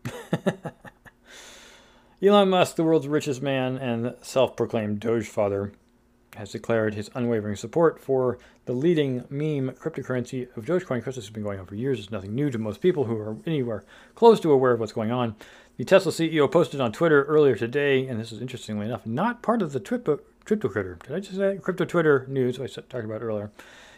Elon 2.22 2.48
Musk, 2.48 2.76
the 2.76 2.84
world's 2.84 3.08
richest 3.08 3.42
man 3.42 3.76
and 3.76 4.14
self 4.22 4.56
proclaimed 4.56 5.00
Doge 5.00 5.28
father, 5.28 5.72
has 6.36 6.52
declared 6.52 6.94
his 6.94 7.10
unwavering 7.14 7.56
support 7.56 8.00
for 8.00 8.38
the 8.66 8.72
leading 8.72 9.24
meme 9.30 9.74
cryptocurrency 9.74 10.48
of 10.56 10.64
Dogecoin. 10.64 11.02
Course, 11.02 11.16
this 11.16 11.26
has 11.26 11.30
been 11.30 11.42
going 11.42 11.60
on 11.60 11.66
for 11.66 11.74
years. 11.74 11.98
It's 11.98 12.10
nothing 12.10 12.34
new 12.34 12.50
to 12.50 12.58
most 12.58 12.80
people 12.80 13.04
who 13.04 13.16
are 13.18 13.36
anywhere 13.46 13.84
close 14.14 14.40
to 14.40 14.52
aware 14.52 14.72
of 14.72 14.80
what's 14.80 14.92
going 14.92 15.10
on. 15.10 15.36
The 15.76 15.84
Tesla 15.84 16.12
CEO 16.12 16.50
posted 16.50 16.80
on 16.80 16.92
Twitter 16.92 17.24
earlier 17.24 17.56
today, 17.56 18.06
and 18.06 18.20
this 18.20 18.32
is 18.32 18.40
interestingly 18.40 18.86
enough 18.86 19.06
not 19.06 19.42
part 19.42 19.62
of 19.62 19.72
the 19.72 19.80
crypto, 19.80 20.20
crypto 20.44 20.68
Twitter. 20.68 20.98
Did 21.04 21.16
I 21.16 21.20
just 21.20 21.36
say 21.36 21.58
crypto 21.60 21.84
Twitter 21.84 22.26
news 22.28 22.60
I 22.60 22.66
talked 22.66 23.04
about 23.04 23.22
earlier? 23.22 23.50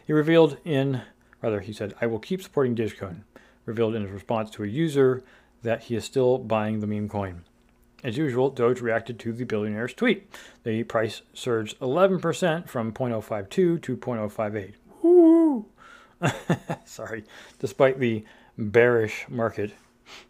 He 0.07 0.13
revealed 0.13 0.57
in, 0.65 1.03
rather, 1.43 1.61
he 1.61 1.73
said, 1.73 1.95
I 2.01 2.07
will 2.07 2.19
keep 2.19 2.43
supporting 2.43 2.75
Dogecoin, 2.75 3.23
revealed 3.65 3.95
in 3.95 4.03
his 4.03 4.11
response 4.11 4.51
to 4.51 4.65
a 4.65 4.69
user 4.69 5.23
that 5.63 5.85
he 5.85 5.97
is 5.97 6.05
still 6.05 6.39
buying 6.39 6.81
the 6.81 6.87
meme 6.87 7.09
coin. 7.09 7.45
As 8.05 8.17
usual, 8.17 8.51
Doge 8.51 8.81
reacted 8.81 9.19
to 9.21 9.33
the 9.33 9.45
billionaire's 9.45 9.95
tweet. 9.95 10.31
The 10.65 10.85
price 10.85 11.23
surged 11.33 11.79
11% 11.81 12.69
from 12.69 12.93
0.052 12.93 13.51
to 13.83 13.97
0.058. 13.97 14.75
Woo! 15.03 15.67
Sorry. 16.85 17.25
Despite 17.59 17.99
the 17.99 18.25
bearish 18.59 19.27
market, 19.29 19.73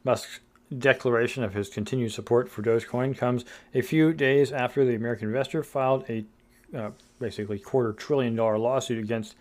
Musk's 0.04 0.40
declaration 0.76 1.44
of 1.44 1.54
his 1.54 1.68
continued 1.68 2.12
support 2.12 2.48
for 2.48 2.62
Dogecoin 2.62 3.16
comes 3.16 3.44
a 3.74 3.82
few 3.82 4.12
days 4.12 4.52
after 4.52 4.84
the 4.84 4.94
American 4.94 5.28
investor 5.28 5.62
filed 5.62 6.04
a 6.08 6.24
uh, 6.76 6.90
basically 7.20 7.58
quarter 7.58 7.92
trillion 7.92 8.34
dollar 8.34 8.58
lawsuit 8.58 8.98
against 8.98 9.36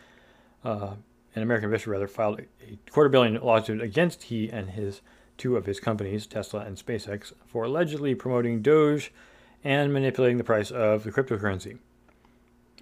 uh, 0.63 0.94
an 1.36 1.41
American 1.41 1.70
investor 1.70 1.89
rather 1.89 2.08
filed 2.08 2.39
a 2.39 2.91
quarter 2.91 3.10
billion 3.10 3.36
lawsuit 3.41 3.82
against 3.82 4.24
he 4.24 4.50
and 4.50 4.72
his 4.72 5.01
two 5.38 5.58
of 5.58 5.65
his 5.65 5.80
companies, 5.80 6.25
Tesla 6.25 6.62
and 6.62 6.77
SpaceX, 6.77 7.34
for 7.46 7.65
allegedly 7.65 8.15
promoting 8.15 8.62
Doge 8.62 9.12
and 9.63 9.92
manipulating 9.92 10.38
the 10.38 10.44
price 10.44 10.72
of 10.72 11.04
the 11.04 11.12
cryptocurrency. 11.12 11.80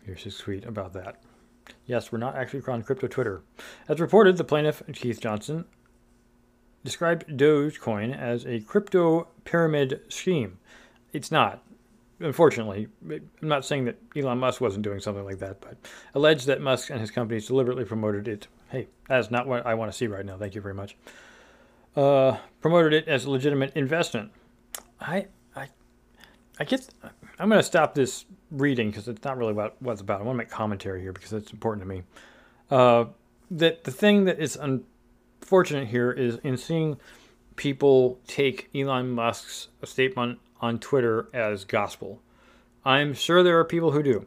Here's 0.05 0.23
his 0.23 0.37
tweet 0.37 0.65
about 0.65 0.93
that. 0.93 1.21
Yes, 1.85 2.11
we're 2.11 2.17
not 2.17 2.35
actually 2.35 2.61
on 2.67 2.83
crypto 2.83 3.07
Twitter. 3.07 3.41
As 3.87 3.99
reported, 3.99 4.37
the 4.37 4.43
plaintiff, 4.43 4.83
Keith 4.93 5.21
Johnson, 5.21 5.65
described 6.83 7.27
Dogecoin 7.27 8.17
as 8.17 8.45
a 8.45 8.59
crypto 8.59 9.27
pyramid 9.45 10.01
scheme. 10.09 10.59
It's 11.13 11.31
not. 11.31 11.63
Unfortunately, 12.19 12.87
I'm 13.09 13.29
not 13.41 13.65
saying 13.65 13.85
that 13.85 13.97
Elon 14.15 14.39
Musk 14.39 14.61
wasn't 14.61 14.83
doing 14.83 14.99
something 14.99 15.25
like 15.25 15.39
that, 15.39 15.61
but 15.61 15.77
alleged 16.13 16.47
that 16.47 16.61
Musk 16.61 16.89
and 16.89 16.99
his 16.99 17.11
companies 17.11 17.47
deliberately 17.47 17.85
promoted 17.85 18.27
it. 18.27 18.47
Hey, 18.69 18.87
that's 19.07 19.31
not 19.31 19.47
what 19.47 19.65
I 19.65 19.73
want 19.73 19.91
to 19.91 19.97
see 19.97 20.07
right 20.07 20.25
now. 20.25 20.37
Thank 20.37 20.55
you 20.55 20.61
very 20.61 20.73
much 20.73 20.95
uh, 21.95 22.37
promoted 22.61 22.93
it 22.93 23.07
as 23.07 23.25
a 23.25 23.31
legitimate 23.31 23.73
investment. 23.75 24.31
I, 24.99 25.27
I, 25.55 25.67
I 26.59 26.63
get. 26.63 26.89
I'm 27.39 27.49
going 27.49 27.59
to 27.59 27.63
stop 27.63 27.93
this 27.93 28.25
reading 28.51 28.89
because 28.89 29.07
it's 29.07 29.23
not 29.23 29.37
really 29.37 29.53
what, 29.53 29.81
what 29.81 29.93
it's 29.93 30.01
about. 30.01 30.21
I 30.21 30.23
want 30.23 30.35
to 30.35 30.37
make 30.37 30.49
commentary 30.49 31.01
here 31.01 31.13
because 31.13 31.33
it's 31.33 31.51
important 31.51 31.83
to 31.83 31.87
me. 31.87 32.03
Uh, 32.69 33.05
that 33.51 33.83
the 33.83 33.91
thing 33.91 34.25
that 34.25 34.39
is 34.39 34.55
unfortunate 34.55 35.87
here 35.87 36.11
is 36.11 36.37
in 36.43 36.57
seeing 36.57 36.97
people 37.55 38.19
take 38.27 38.69
Elon 38.73 39.11
Musk's 39.11 39.67
statement 39.83 40.39
on 40.61 40.79
Twitter 40.79 41.27
as 41.33 41.65
gospel. 41.65 42.21
I'm 42.85 43.13
sure 43.13 43.43
there 43.43 43.59
are 43.59 43.65
people 43.65 43.91
who 43.91 44.03
do. 44.03 44.25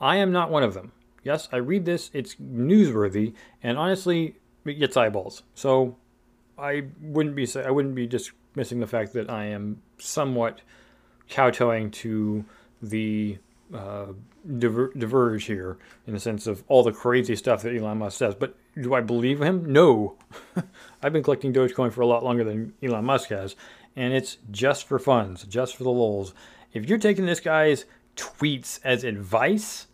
I 0.00 0.16
am 0.16 0.32
not 0.32 0.50
one 0.50 0.62
of 0.62 0.74
them. 0.74 0.92
Yes, 1.22 1.48
I 1.50 1.56
read 1.56 1.84
this, 1.84 2.10
it's 2.12 2.36
newsworthy, 2.36 3.34
and 3.62 3.76
honestly, 3.76 4.36
it 4.64 4.74
gets 4.74 4.96
eyeballs. 4.96 5.42
So 5.54 5.96
I 6.58 6.84
wouldn't 7.00 7.36
be 7.36 7.48
I 7.56 7.70
wouldn't 7.70 7.94
be 7.94 8.06
dismissing 8.06 8.80
the 8.80 8.86
fact 8.86 9.12
that 9.12 9.30
I 9.30 9.46
am 9.46 9.82
somewhat 9.98 10.60
kowtowing 11.28 11.90
to 11.90 12.44
the 12.82 13.38
uh, 13.74 14.06
diver- 14.58 14.92
diverge 14.96 15.44
here 15.44 15.76
in 16.06 16.14
the 16.14 16.20
sense 16.20 16.46
of 16.46 16.62
all 16.68 16.82
the 16.82 16.92
crazy 16.92 17.36
stuff 17.36 17.62
that 17.62 17.74
Elon 17.74 17.98
Musk 17.98 18.18
says. 18.18 18.34
But 18.34 18.56
do 18.80 18.94
I 18.94 19.00
believe 19.00 19.42
him? 19.42 19.70
No. 19.70 20.16
I've 21.02 21.12
been 21.12 21.22
collecting 21.22 21.52
Dogecoin 21.52 21.92
for 21.92 22.00
a 22.00 22.06
lot 22.06 22.24
longer 22.24 22.44
than 22.44 22.74
Elon 22.82 23.04
Musk 23.04 23.30
has, 23.30 23.56
and 23.94 24.12
it's 24.12 24.38
just 24.50 24.86
for 24.86 24.98
funds, 24.98 25.44
just 25.44 25.76
for 25.76 25.84
the 25.84 25.90
lulz. 25.90 26.32
If 26.72 26.88
you're 26.88 26.98
taking 26.98 27.26
this 27.26 27.40
guy's 27.40 27.86
tweets 28.16 28.80
as 28.84 29.04
advice, 29.04 29.86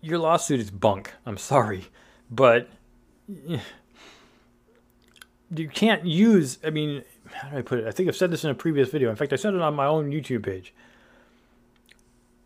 your 0.00 0.18
lawsuit 0.18 0.60
is 0.60 0.70
bunk. 0.70 1.12
I'm 1.26 1.38
sorry, 1.38 1.86
but 2.30 2.68
you 5.54 5.68
can't 5.68 6.04
use, 6.04 6.58
I 6.64 6.70
mean, 6.70 7.02
how 7.32 7.48
do 7.50 7.58
I 7.58 7.62
put 7.62 7.80
it? 7.80 7.86
I 7.86 7.90
think 7.90 8.08
I've 8.08 8.16
said 8.16 8.30
this 8.30 8.44
in 8.44 8.50
a 8.50 8.54
previous 8.54 8.88
video. 8.90 9.10
In 9.10 9.16
fact, 9.16 9.32
I 9.32 9.36
said 9.36 9.54
it 9.54 9.60
on 9.60 9.74
my 9.74 9.86
own 9.86 10.10
YouTube 10.10 10.44
page. 10.44 10.72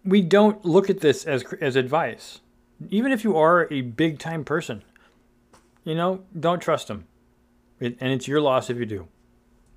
We 0.04 0.20
don't 0.20 0.64
look 0.64 0.90
at 0.90 1.00
this 1.00 1.24
as, 1.24 1.44
as 1.60 1.76
advice. 1.76 2.40
Even 2.90 3.12
if 3.12 3.24
you 3.24 3.36
are 3.36 3.72
a 3.72 3.82
big 3.82 4.18
time 4.18 4.44
person, 4.44 4.82
you 5.84 5.94
know, 5.94 6.22
don't 6.38 6.60
trust 6.60 6.88
him. 6.88 7.06
It, 7.80 7.96
and 8.00 8.12
it's 8.12 8.28
your 8.28 8.40
loss 8.40 8.70
if 8.70 8.78
you 8.78 8.86
do. 8.86 9.08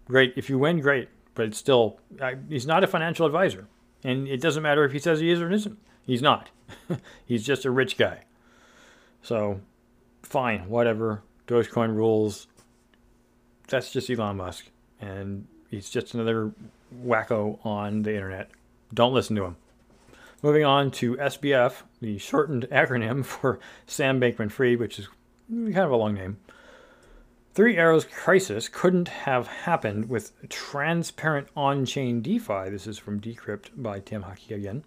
Great. 0.06 0.34
If 0.36 0.50
you 0.50 0.58
win, 0.58 0.80
great. 0.80 1.10
But 1.36 1.48
it's 1.48 1.58
still, 1.58 2.00
I, 2.22 2.36
he's 2.50 2.66
not 2.66 2.84
a 2.84 2.88
financial 2.88 3.26
advisor. 3.26 3.68
And 4.04 4.28
it 4.28 4.42
doesn't 4.42 4.64
matter 4.64 4.84
if 4.84 4.92
he 4.92 5.00
says 5.00 5.20
he 5.20 5.32
is 5.32 5.42
or 5.42 5.52
isn't. 5.52 5.78
He's 6.06 6.22
not. 6.22 6.50
he's 7.26 7.46
just 7.46 7.66
a 7.66 7.72
rich 7.72 7.98
guy. 7.98 8.22
So, 9.22 9.62
fine, 10.24 10.70
whatever. 10.70 11.24
Dogecoin 11.48 11.96
rules 11.96 12.48
that's 13.68 13.92
just 13.92 14.10
Elon 14.10 14.38
Musk, 14.38 14.66
and 15.02 15.48
he's 15.70 15.90
just 15.90 16.14
another 16.14 16.52
wacko 17.04 17.64
on 17.66 18.04
the 18.04 18.14
internet. 18.14 18.50
Don't 18.94 19.14
listen 19.14 19.36
to 19.36 19.46
him. 19.46 19.58
Moving 20.42 20.64
on 20.64 20.92
to 20.92 21.16
SBF, 21.18 21.82
the 22.02 22.18
shortened 22.18 22.68
acronym 22.72 23.26
for 23.26 23.60
Sam 23.86 24.20
Bankman 24.20 24.52
Fried, 24.52 24.80
which 24.80 25.00
is 25.00 25.08
kind 25.50 25.78
of 25.78 25.92
a 25.92 25.96
long 25.96 26.14
name. 26.14 26.38
Three 27.54 27.76
Arrows 27.76 28.06
crisis 28.06 28.70
couldn't 28.70 29.08
have 29.08 29.48
happened 29.48 30.10
with 30.10 30.32
transparent 30.48 31.48
on 31.56 31.86
chain 31.86 32.22
DeFi. 32.22 32.70
This 32.70 32.86
is 32.86 33.00
from 33.00 33.20
Decrypt 33.20 33.72
by 33.76 34.00
Tim 34.00 34.24
Hakki 34.24 34.56
again. 34.56 34.84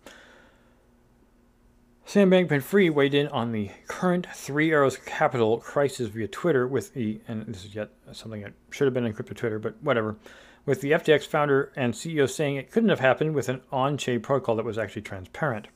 Sam 2.11 2.29
Bankman 2.29 2.61
Fried 2.61 2.91
weighed 2.91 3.15
in 3.15 3.29
on 3.29 3.53
the 3.53 3.71
current 3.87 4.27
Three 4.35 4.73
Arrows 4.73 4.97
Capital 4.97 5.59
crisis 5.59 6.09
via 6.09 6.27
Twitter 6.27 6.67
with 6.67 6.93
the, 6.93 7.21
and 7.29 7.47
this 7.47 7.65
is 7.65 7.73
yet 7.73 7.91
something 8.11 8.41
that 8.41 8.53
should 8.73 8.87
have 8.87 8.95
been 8.95 9.07
in 9.07 9.13
crypto 9.13 9.33
Twitter, 9.33 9.61
but 9.61 9.81
whatever, 9.81 10.17
with 10.67 10.81
the 10.81 10.91
FTX 10.91 11.25
founder 11.25 11.71
and 11.77 11.95
CEO 11.95 12.29
saying 12.29 12.57
it 12.57 12.73
couldn't 12.73 12.89
have 12.89 12.99
happened 12.99 13.37
with 13.37 13.49
an 13.49 13.61
on-chain 13.71 14.23
protocol 14.23 14.57
that 14.57 14.65
was 14.65 14.77
actually 14.77 15.03
transparent. 15.03 15.69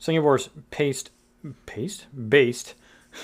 Singapore's 0.00 0.48
paste, 0.72 1.12
paste, 1.66 2.06
based 2.28 2.74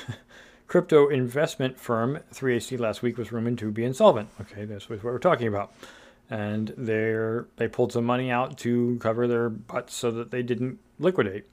crypto 0.69 1.09
investment 1.09 1.77
firm 1.77 2.21
3AC 2.33 2.79
last 2.79 3.03
week 3.03 3.19
was 3.19 3.33
rumored 3.33 3.59
to 3.59 3.73
be 3.73 3.85
insolvent. 3.85 4.29
Okay, 4.41 4.65
this 4.65 4.87
that's 4.87 5.03
what 5.03 5.03
we're 5.03 5.19
talking 5.19 5.49
about. 5.49 5.73
And 6.31 6.73
they 6.79 7.19
they 7.57 7.67
pulled 7.67 7.91
some 7.91 8.05
money 8.05 8.31
out 8.31 8.57
to 8.59 8.97
cover 9.01 9.27
their 9.27 9.49
butts 9.51 9.93
so 9.93 10.13
that 10.13 10.31
they 10.31 10.45
didn't 10.45 10.79
liquidate. 11.01 11.47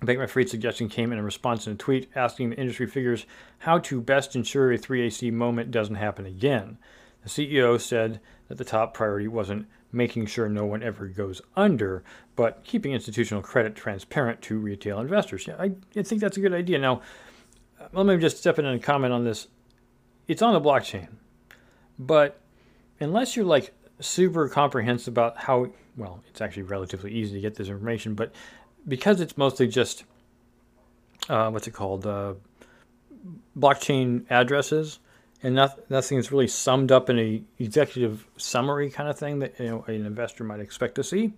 Bankman 0.00 0.28
Fried's 0.28 0.50
suggestion 0.50 0.88
came 0.88 1.12
in 1.12 1.18
a 1.18 1.22
response 1.22 1.66
in 1.66 1.72
a 1.72 1.76
tweet 1.76 2.08
asking 2.14 2.50
the 2.50 2.56
industry 2.56 2.86
figures 2.86 3.26
how 3.58 3.78
to 3.80 4.00
best 4.00 4.36
ensure 4.36 4.72
a 4.72 4.78
3AC 4.78 5.32
moment 5.32 5.70
doesn't 5.70 5.96
happen 5.96 6.24
again. 6.24 6.78
The 7.24 7.28
CEO 7.28 7.80
said 7.80 8.20
that 8.46 8.58
the 8.58 8.64
top 8.64 8.94
priority 8.94 9.28
wasn't 9.28 9.66
making 9.90 10.26
sure 10.26 10.48
no 10.48 10.66
one 10.66 10.82
ever 10.82 11.06
goes 11.06 11.40
under, 11.56 12.04
but 12.36 12.62
keeping 12.62 12.92
institutional 12.92 13.42
credit 13.42 13.74
transparent 13.74 14.40
to 14.42 14.58
retail 14.58 15.00
investors. 15.00 15.46
Yeah, 15.46 15.56
I, 15.58 15.72
I 15.96 16.02
think 16.02 16.20
that's 16.20 16.36
a 16.36 16.40
good 16.40 16.52
idea. 16.52 16.78
Now, 16.78 17.02
let 17.92 18.06
me 18.06 18.16
just 18.18 18.38
step 18.38 18.58
in 18.58 18.66
and 18.66 18.82
comment 18.82 19.12
on 19.12 19.24
this. 19.24 19.48
It's 20.28 20.42
on 20.42 20.52
the 20.52 20.60
blockchain, 20.60 21.08
but 21.98 22.40
unless 23.00 23.34
you're 23.34 23.46
like 23.46 23.72
super 23.98 24.48
comprehensive 24.48 25.12
about 25.12 25.38
how, 25.38 25.70
well, 25.96 26.22
it's 26.28 26.40
actually 26.40 26.64
relatively 26.64 27.12
easy 27.12 27.34
to 27.34 27.40
get 27.40 27.54
this 27.54 27.68
information, 27.68 28.14
but 28.14 28.32
because 28.88 29.20
it's 29.20 29.36
mostly 29.36 29.68
just 29.68 30.04
uh, 31.28 31.50
what's 31.50 31.66
it 31.66 31.72
called 31.72 32.06
uh, 32.06 32.34
blockchain 33.56 34.24
addresses 34.30 34.98
and 35.42 35.54
not, 35.54 35.90
nothing 35.90 36.18
is 36.18 36.32
really 36.32 36.48
summed 36.48 36.90
up 36.90 37.08
in 37.08 37.18
a 37.18 37.42
executive 37.58 38.26
summary 38.36 38.90
kind 38.90 39.08
of 39.08 39.18
thing 39.18 39.38
that 39.38 39.54
you 39.58 39.66
know, 39.66 39.84
an 39.86 40.06
investor 40.06 40.42
might 40.42 40.60
expect 40.60 40.96
to 40.96 41.04
see. 41.04 41.32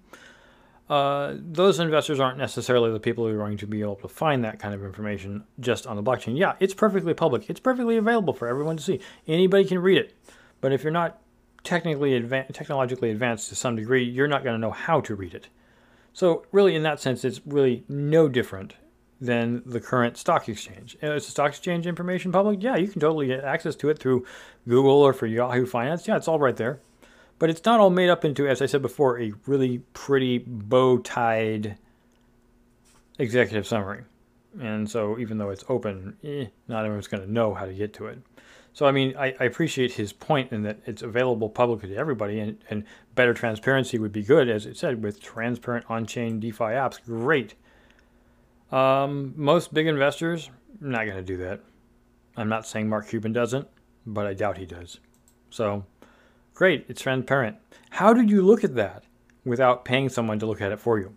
Uh, 0.89 1.35
those 1.37 1.79
investors 1.79 2.19
aren't 2.19 2.39
necessarily 2.39 2.91
the 2.91 2.99
people 2.99 3.25
who 3.25 3.35
are 3.35 3.39
going 3.39 3.57
to 3.57 3.67
be 3.67 3.81
able 3.81 3.95
to 3.95 4.09
find 4.09 4.43
that 4.43 4.59
kind 4.59 4.75
of 4.75 4.83
information 4.83 5.45
just 5.61 5.87
on 5.87 5.95
the 5.97 6.03
blockchain. 6.03 6.37
Yeah, 6.37 6.55
it's 6.59 6.75
perfectly 6.75 7.15
public. 7.15 7.49
It's 7.49 7.61
perfectly 7.61 7.97
available 7.97 8.33
for 8.33 8.49
everyone 8.49 8.77
to 8.77 8.83
see. 8.83 9.01
Anybody 9.29 9.65
can 9.65 9.79
read 9.79 9.99
it. 9.99 10.15
But 10.61 10.73
if 10.73 10.83
you're 10.83 10.93
not 10.93 11.21
technically 11.63 12.15
advanced, 12.15 12.55
technologically 12.55 13.11
advanced 13.11 13.51
to 13.51 13.55
some 13.55 13.77
degree, 13.77 14.03
you're 14.03 14.27
not 14.27 14.43
going 14.43 14.55
to 14.55 14.61
know 14.61 14.73
how 14.73 15.01
to 15.03 15.15
read 15.15 15.35
it. 15.35 15.47
So 16.13 16.45
really, 16.53 16.75
in 16.75 16.83
that 16.83 17.01
sense, 17.01 17.25
it's 17.25 17.41
really 17.47 17.85
no 17.89 18.29
different 18.29 18.75
than 19.21 19.63
the 19.67 19.81
current 19.81 20.17
stock 20.17 20.49
exchange. 20.49 20.97
Is 21.03 21.27
the 21.27 21.31
stock 21.31 21.51
exchange 21.51 21.87
information 21.87 22.33
public? 22.33 22.63
Yeah, 22.63 22.77
you 22.77 22.89
can 22.89 23.01
totally 23.01 23.27
get 23.27 23.45
access 23.45 23.77
to 23.77 23.91
it 23.91 23.99
through 23.99 24.25
Google 24.67 25.03
or 25.03 25.13
for 25.13 25.27
Yahoo 25.27 25.67
Finance. 25.67 26.09
Yeah, 26.09 26.17
it's 26.17 26.29
all 26.29 26.39
right 26.39 26.57
there. 26.57 26.81
But 27.39 27.51
it's 27.51 27.65
not 27.65 27.81
all 27.81 27.91
made 27.91 28.11
up 28.11 28.25
into, 28.25 28.49
as 28.49 28.61
I 28.61 28.67
said 28.67 28.83
before, 28.83 29.21
a 29.21 29.33
really 29.47 29.79
pretty 29.95 30.39
bow-tied 30.39 31.79
executive 33.19 33.67
summary. 33.67 34.05
And 34.61 34.91
so 34.91 35.19
even 35.19 35.39
though 35.39 35.51
it's 35.51 35.65
open, 35.69 36.17
eh, 36.25 36.47
not 36.69 36.85
everyone's 36.85 37.07
going 37.07 37.23
to 37.23 37.33
know 37.33 37.55
how 37.55 37.67
to 37.67 37.73
get 37.73 37.95
to 37.95 38.07
it. 38.07 38.19
So, 38.81 38.87
I 38.87 38.93
mean, 38.93 39.15
I, 39.19 39.35
I 39.39 39.45
appreciate 39.45 39.93
his 39.93 40.11
point 40.11 40.53
in 40.53 40.63
that 40.63 40.79
it's 40.87 41.03
available 41.03 41.51
publicly 41.51 41.91
to 41.91 41.97
everybody, 41.97 42.41
and, 42.41 42.57
and 42.71 42.85
better 43.15 43.35
transparency 43.35 43.99
would 43.99 44.11
be 44.11 44.23
good, 44.23 44.49
as 44.49 44.65
it 44.65 44.79
said, 44.79 45.03
with 45.03 45.21
transparent 45.21 45.85
on 45.91 46.07
chain 46.07 46.41
DeFi 46.41 46.65
apps. 46.65 46.99
Great. 47.05 47.57
Um, 48.73 49.35
most 49.37 49.75
big 49.75 49.87
investors, 49.87 50.49
not 50.81 51.05
going 51.05 51.19
to 51.19 51.23
do 51.23 51.37
that. 51.37 51.61
I'm 52.39 52.49
not 52.49 52.67
saying 52.67 52.89
Mark 52.89 53.07
Cuban 53.07 53.35
doesn't, 53.35 53.69
but 54.07 54.27
I 54.27 54.33
doubt 54.33 54.57
he 54.57 54.65
does. 54.65 54.99
So, 55.51 55.85
great, 56.55 56.87
it's 56.89 57.03
transparent. 57.03 57.59
How 57.91 58.15
did 58.15 58.31
you 58.31 58.41
look 58.41 58.65
at 58.65 58.77
that 58.77 59.05
without 59.45 59.85
paying 59.85 60.09
someone 60.09 60.39
to 60.39 60.47
look 60.47 60.63
at 60.63 60.73
it 60.73 60.81
for 60.81 60.99
you? 60.99 61.15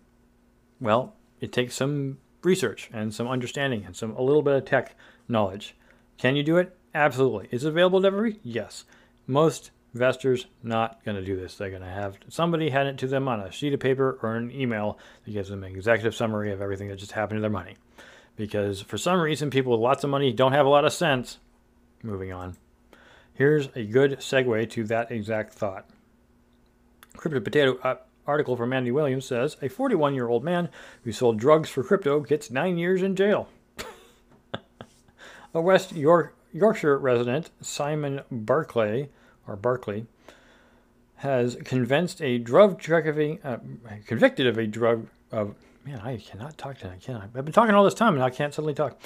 Well, 0.82 1.16
it 1.40 1.50
takes 1.50 1.76
some 1.76 2.18
research 2.42 2.90
and 2.92 3.14
some 3.14 3.26
understanding 3.26 3.84
and 3.86 3.96
some 3.96 4.10
a 4.16 4.22
little 4.22 4.42
bit 4.42 4.54
of 4.54 4.66
tech 4.66 4.94
knowledge. 5.28 5.74
Can 6.18 6.36
you 6.36 6.42
do 6.42 6.58
it? 6.58 6.76
Absolutely. 6.94 7.48
Is 7.50 7.64
it 7.64 7.68
available 7.68 8.00
to 8.00 8.06
everybody? 8.06 8.40
Yes. 8.42 8.84
Most 9.26 9.70
investors 9.94 10.46
not 10.62 11.04
going 11.04 11.16
to 11.16 11.24
do 11.24 11.36
this. 11.36 11.56
They're 11.56 11.70
going 11.70 11.82
to 11.82 11.88
have 11.88 12.18
somebody 12.28 12.70
hand 12.70 12.88
it 12.88 12.98
to 12.98 13.06
them 13.06 13.26
on 13.28 13.40
a 13.40 13.50
sheet 13.50 13.74
of 13.74 13.80
paper 13.80 14.18
or 14.22 14.36
an 14.36 14.50
email 14.52 14.98
that 15.24 15.32
gives 15.32 15.48
them 15.48 15.64
an 15.64 15.74
executive 15.74 16.14
summary 16.14 16.52
of 16.52 16.60
everything 16.60 16.88
that 16.88 16.96
just 16.96 17.12
happened 17.12 17.38
to 17.38 17.40
their 17.40 17.50
money. 17.50 17.76
Because 18.36 18.80
for 18.80 18.98
some 18.98 19.20
reason, 19.20 19.50
people 19.50 19.72
with 19.72 19.80
lots 19.80 20.04
of 20.04 20.10
money 20.10 20.32
don't 20.32 20.52
have 20.52 20.66
a 20.66 20.68
lot 20.70 20.84
of 20.84 20.92
sense. 20.92 21.38
Moving 22.02 22.32
on. 22.32 22.56
Here's 23.32 23.68
a 23.74 23.84
good 23.84 24.18
segue 24.18 24.70
to 24.70 24.84
that 24.84 25.10
exact 25.10 25.54
thought. 25.54 25.88
Crypto 27.16 27.40
Potato 27.40 27.78
uh, 27.82 27.96
article 28.26 28.56
from 28.56 28.72
Andy 28.72 28.90
Williams 28.90 29.26
says 29.26 29.56
a 29.62 29.68
41 29.68 30.14
year 30.14 30.28
old 30.28 30.44
man 30.44 30.68
who 31.02 31.12
sold 31.12 31.38
drugs 31.38 31.68
for 31.68 31.82
crypto 31.82 32.20
gets 32.20 32.50
nine 32.50 32.78
years 32.78 33.02
in 33.02 33.16
jail. 33.16 33.48
a 35.54 35.60
West 35.60 35.92
York 35.92 36.36
Yorkshire 36.54 36.96
resident, 36.96 37.50
Simon 37.60 38.22
Barclay, 38.30 39.10
or 39.46 39.56
Barclay, 39.56 40.06
has 41.16 41.56
convinced 41.64 42.22
a 42.22 42.38
drug 42.38 42.78
trafficking, 42.78 43.40
uh, 43.44 43.58
convicted 44.06 44.46
of 44.46 44.56
a 44.56 44.66
drug 44.66 45.08
of 45.30 45.54
man, 45.84 46.00
I 46.00 46.16
cannot 46.16 46.56
talk 46.56 46.78
tonight, 46.78 47.02
can 47.02 47.16
I? 47.16 47.24
I've 47.24 47.44
been 47.44 47.52
talking 47.52 47.74
all 47.74 47.84
this 47.84 47.94
time 47.94 48.14
and 48.14 48.22
I 48.22 48.30
can't 48.30 48.54
suddenly 48.54 48.74
talk. 48.74 49.00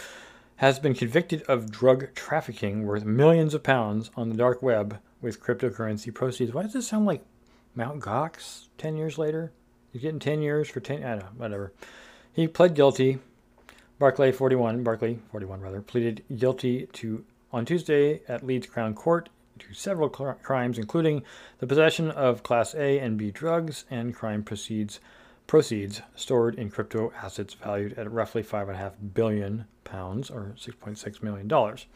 Has 0.56 0.78
been 0.78 0.94
convicted 0.94 1.42
of 1.42 1.70
drug 1.70 2.14
trafficking 2.14 2.84
worth 2.84 3.04
millions 3.04 3.54
of 3.54 3.62
pounds 3.62 4.10
on 4.16 4.28
the 4.28 4.36
dark 4.36 4.62
web 4.62 4.98
with 5.20 5.42
cryptocurrency 5.42 6.12
proceeds. 6.12 6.52
Why 6.52 6.62
does 6.62 6.72
this 6.72 6.88
sound 6.88 7.06
like 7.06 7.24
Mount 7.74 8.00
Gox 8.00 8.66
10 8.76 8.96
years 8.96 9.18
later? 9.18 9.52
He's 9.92 10.02
getting 10.02 10.18
10 10.18 10.42
years 10.42 10.68
for 10.68 10.80
10, 10.80 11.04
I 11.04 11.10
don't 11.10 11.18
know, 11.20 11.28
whatever. 11.36 11.72
He 12.32 12.46
pled 12.48 12.74
guilty. 12.74 13.18
Barclay 13.98 14.30
41, 14.30 14.84
Barclay 14.84 15.18
41 15.30 15.60
rather, 15.60 15.80
pleaded 15.80 16.24
guilty 16.36 16.86
to 16.92 17.24
on 17.52 17.64
Tuesday 17.64 18.20
at 18.28 18.44
Leeds 18.44 18.66
Crown 18.66 18.94
Court 18.94 19.28
to 19.58 19.74
several 19.74 20.08
cr- 20.08 20.32
crimes, 20.42 20.78
including 20.78 21.22
the 21.58 21.66
possession 21.66 22.10
of 22.10 22.42
Class 22.42 22.74
A 22.74 22.98
and 22.98 23.16
B 23.18 23.30
drugs 23.30 23.84
and 23.90 24.14
crime 24.14 24.42
proceeds 24.42 25.00
proceeds 25.46 26.02
stored 26.14 26.54
in 26.56 26.70
crypto 26.70 27.10
assets 27.22 27.54
valued 27.54 27.98
at 27.98 28.10
roughly 28.12 28.42
five 28.42 28.68
and 28.68 28.76
a 28.76 28.80
half 28.80 28.92
billion 29.14 29.64
pounds 29.82 30.30
or 30.30 30.54
6.6 30.58 31.22
million 31.22 31.48
dollars 31.48 31.86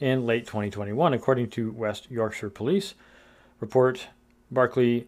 in 0.00 0.26
late 0.26 0.46
2021, 0.46 1.12
according 1.12 1.48
to 1.50 1.70
West 1.72 2.10
Yorkshire 2.10 2.50
Police 2.50 2.94
report. 3.60 4.08
Barclay 4.50 5.06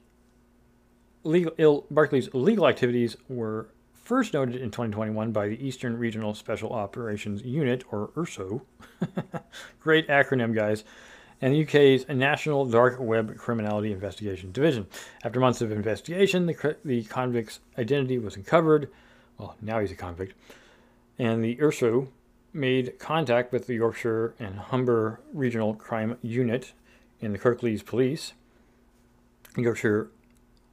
legal, 1.24 1.52
Ill, 1.58 1.86
Barclay's 1.90 2.28
illegal 2.28 2.68
activities 2.68 3.16
were 3.28 3.68
first 4.04 4.34
noted 4.34 4.56
in 4.56 4.70
2021 4.70 5.32
by 5.32 5.48
the 5.48 5.66
Eastern 5.66 5.98
Regional 5.98 6.34
Special 6.34 6.72
Operations 6.72 7.42
Unit, 7.42 7.84
or 7.90 8.08
ERSO. 8.16 8.60
Great 9.80 10.06
acronym, 10.08 10.54
guys. 10.54 10.84
And 11.40 11.52
the 11.52 11.62
UK's 11.64 12.08
National 12.08 12.64
Dark 12.64 12.98
Web 13.00 13.36
Criminality 13.36 13.92
Investigation 13.92 14.52
Division. 14.52 14.86
After 15.24 15.40
months 15.40 15.60
of 15.60 15.72
investigation, 15.72 16.46
the, 16.46 16.76
the 16.84 17.04
convict's 17.04 17.60
identity 17.78 18.18
was 18.18 18.36
uncovered. 18.36 18.90
Well, 19.38 19.56
now 19.60 19.80
he's 19.80 19.90
a 19.90 19.96
convict. 19.96 20.34
And 21.18 21.42
the 21.42 21.56
ERSO 21.56 22.08
made 22.52 22.98
contact 22.98 23.52
with 23.52 23.66
the 23.66 23.74
Yorkshire 23.74 24.34
and 24.38 24.58
Humber 24.58 25.20
Regional 25.32 25.74
Crime 25.74 26.16
Unit 26.22 26.72
in 27.20 27.32
the 27.32 27.38
Kirklees 27.38 27.84
Police. 27.84 28.32
Yorkshire 29.56 30.10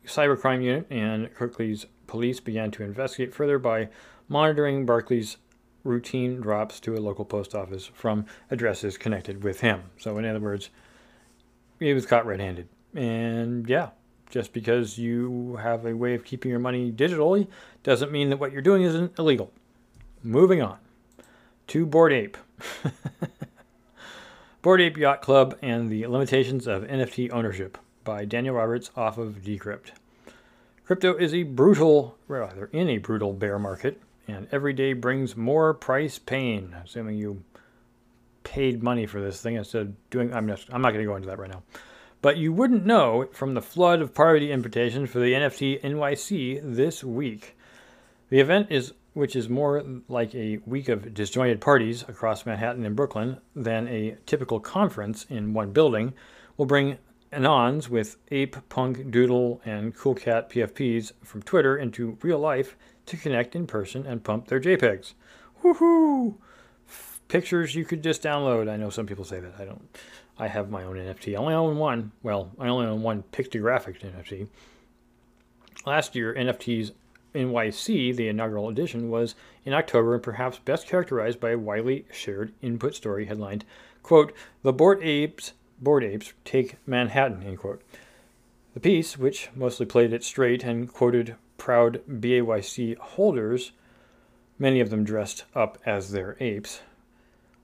Cybercrime 0.05 0.63
Unit 0.63 0.87
and 0.89 1.33
Kirklees 1.33 1.85
police 2.07 2.39
began 2.39 2.71
to 2.71 2.83
investigate 2.83 3.33
further 3.33 3.59
by 3.59 3.89
monitoring 4.27 4.85
Barclay's 4.85 5.37
routine 5.83 6.39
drops 6.41 6.79
to 6.81 6.95
a 6.95 6.99
local 6.99 7.25
post 7.25 7.55
office 7.55 7.89
from 7.93 8.25
addresses 8.49 8.97
connected 8.97 9.43
with 9.43 9.61
him. 9.61 9.83
So, 9.97 10.17
in 10.17 10.25
other 10.25 10.39
words, 10.39 10.69
he 11.79 11.93
was 11.93 12.05
caught 12.05 12.25
red 12.25 12.39
handed. 12.39 12.67
And 12.93 13.67
yeah, 13.67 13.89
just 14.29 14.53
because 14.53 14.97
you 14.97 15.57
have 15.61 15.85
a 15.85 15.95
way 15.95 16.13
of 16.13 16.23
keeping 16.23 16.51
your 16.51 16.59
money 16.59 16.91
digitally 16.91 17.47
doesn't 17.83 18.11
mean 18.11 18.29
that 18.29 18.37
what 18.37 18.51
you're 18.51 18.61
doing 18.61 18.83
isn't 18.83 19.17
illegal. 19.17 19.51
Moving 20.23 20.61
on 20.61 20.77
to 21.67 21.85
Bored 21.85 22.13
Ape. 22.13 22.37
Bored 24.61 24.81
Ape 24.81 24.97
Yacht 24.97 25.21
Club 25.21 25.57
and 25.61 25.89
the 25.89 26.05
Limitations 26.05 26.67
of 26.67 26.83
NFT 26.83 27.31
Ownership 27.31 27.77
by 28.03 28.25
Daniel 28.25 28.55
Roberts 28.55 28.91
off 28.95 29.17
of 29.17 29.41
Decrypt. 29.43 29.91
Crypto 30.85 31.15
is 31.15 31.33
a 31.33 31.43
brutal, 31.43 32.17
rather 32.27 32.69
in 32.73 32.89
a 32.89 32.97
brutal 32.97 33.33
bear 33.33 33.57
market, 33.57 34.01
and 34.27 34.47
every 34.51 34.73
day 34.73 34.93
brings 34.93 35.37
more 35.37 35.73
price 35.73 36.19
pain. 36.19 36.75
Assuming 36.83 37.17
you 37.17 37.43
paid 38.43 38.83
money 38.83 39.05
for 39.05 39.21
this 39.21 39.41
thing 39.41 39.55
instead 39.55 39.81
of 39.83 40.09
doing. 40.09 40.33
I'm 40.33 40.47
just. 40.47 40.67
I'm 40.71 40.81
not 40.81 40.91
going 40.91 41.05
to 41.05 41.09
go 41.09 41.15
into 41.15 41.29
that 41.29 41.39
right 41.39 41.49
now. 41.49 41.63
But 42.21 42.37
you 42.37 42.53
wouldn't 42.53 42.85
know 42.85 43.27
from 43.31 43.53
the 43.53 43.61
flood 43.61 44.01
of 44.01 44.13
party 44.13 44.51
invitations 44.51 45.09
for 45.09 45.19
the 45.19 45.33
NFT 45.33 45.81
NYC 45.81 46.61
this 46.63 47.03
week. 47.03 47.57
The 48.29 48.39
event 48.39 48.67
is, 48.69 48.93
which 49.13 49.35
is 49.35 49.49
more 49.49 49.83
like 50.07 50.35
a 50.35 50.59
week 50.65 50.87
of 50.87 51.13
disjointed 51.13 51.61
parties 51.61 52.03
across 52.07 52.45
Manhattan 52.45 52.85
and 52.85 52.95
Brooklyn 52.95 53.37
than 53.55 53.87
a 53.87 54.17
typical 54.25 54.59
conference 54.59 55.25
in 55.29 55.53
one 55.53 55.71
building, 55.71 56.13
will 56.57 56.67
bring 56.67 56.97
anons 57.31 57.87
with 57.87 58.17
Ape, 58.29 58.57
Punk, 58.69 59.09
Doodle, 59.09 59.61
and 59.63 59.95
Cool 59.95 60.15
Cat 60.15 60.49
PFPs 60.49 61.13
from 61.23 61.41
Twitter 61.41 61.77
into 61.77 62.17
real 62.21 62.39
life 62.39 62.75
to 63.05 63.17
connect 63.17 63.55
in 63.55 63.67
person 63.67 64.05
and 64.05 64.23
pump 64.23 64.47
their 64.47 64.59
JPEGs. 64.59 65.13
Woohoo! 65.63 66.35
Pictures 67.27 67.75
you 67.75 67.85
could 67.85 68.03
just 68.03 68.21
download. 68.21 68.69
I 68.69 68.75
know 68.75 68.89
some 68.89 69.05
people 69.05 69.23
say 69.23 69.39
that. 69.39 69.53
I 69.57 69.63
don't. 69.63 69.97
I 70.37 70.47
have 70.47 70.69
my 70.69 70.83
own 70.83 70.95
NFT. 70.95 71.33
I 71.33 71.37
only 71.37 71.53
own 71.53 71.77
one. 71.77 72.11
Well, 72.21 72.51
I 72.59 72.67
only 72.67 72.87
own 72.87 73.01
one 73.01 73.23
pictographic 73.31 74.01
NFT. 74.01 74.47
Last 75.85 76.15
year, 76.15 76.33
NFTs 76.33 76.91
NYC, 77.33 78.15
the 78.15 78.27
inaugural 78.27 78.67
edition, 78.67 79.09
was 79.09 79.35
in 79.63 79.73
October 79.73 80.15
and 80.15 80.23
perhaps 80.23 80.59
best 80.59 80.87
characterized 80.87 81.39
by 81.39 81.51
a 81.51 81.57
widely 81.57 82.05
shared 82.11 82.53
input 82.61 82.95
story 82.95 83.25
headlined, 83.25 83.63
quote, 84.03 84.33
The 84.63 84.73
Bored 84.73 85.01
Apes 85.01 85.53
Bored 85.81 86.03
Apes 86.03 86.33
take 86.45 86.77
Manhattan, 86.85 87.43
end 87.43 87.57
quote. 87.57 87.81
The 88.73 88.79
piece, 88.79 89.17
which 89.17 89.49
mostly 89.55 89.85
played 89.85 90.13
it 90.13 90.23
straight 90.23 90.63
and 90.63 90.91
quoted 90.91 91.35
proud 91.57 92.01
BAYC 92.07 92.97
holders, 92.97 93.71
many 94.59 94.79
of 94.79 94.91
them 94.91 95.03
dressed 95.03 95.45
up 95.55 95.79
as 95.85 96.11
their 96.11 96.37
apes, 96.39 96.81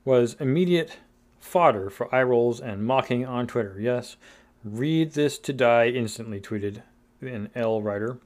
was 0.03 0.36
immediate 0.39 0.97
fodder 1.39 1.89
for 1.89 2.13
eye 2.13 2.23
rolls 2.23 2.60
and 2.60 2.84
mocking 2.84 3.25
on 3.25 3.47
Twitter. 3.47 3.77
Yes, 3.80 4.17
read 4.63 5.13
this 5.13 5.38
to 5.39 5.53
die 5.53 5.88
instantly, 5.88 6.41
tweeted 6.41 6.82
an 7.21 7.49
Elle 7.56 7.82
writer. 7.82 8.17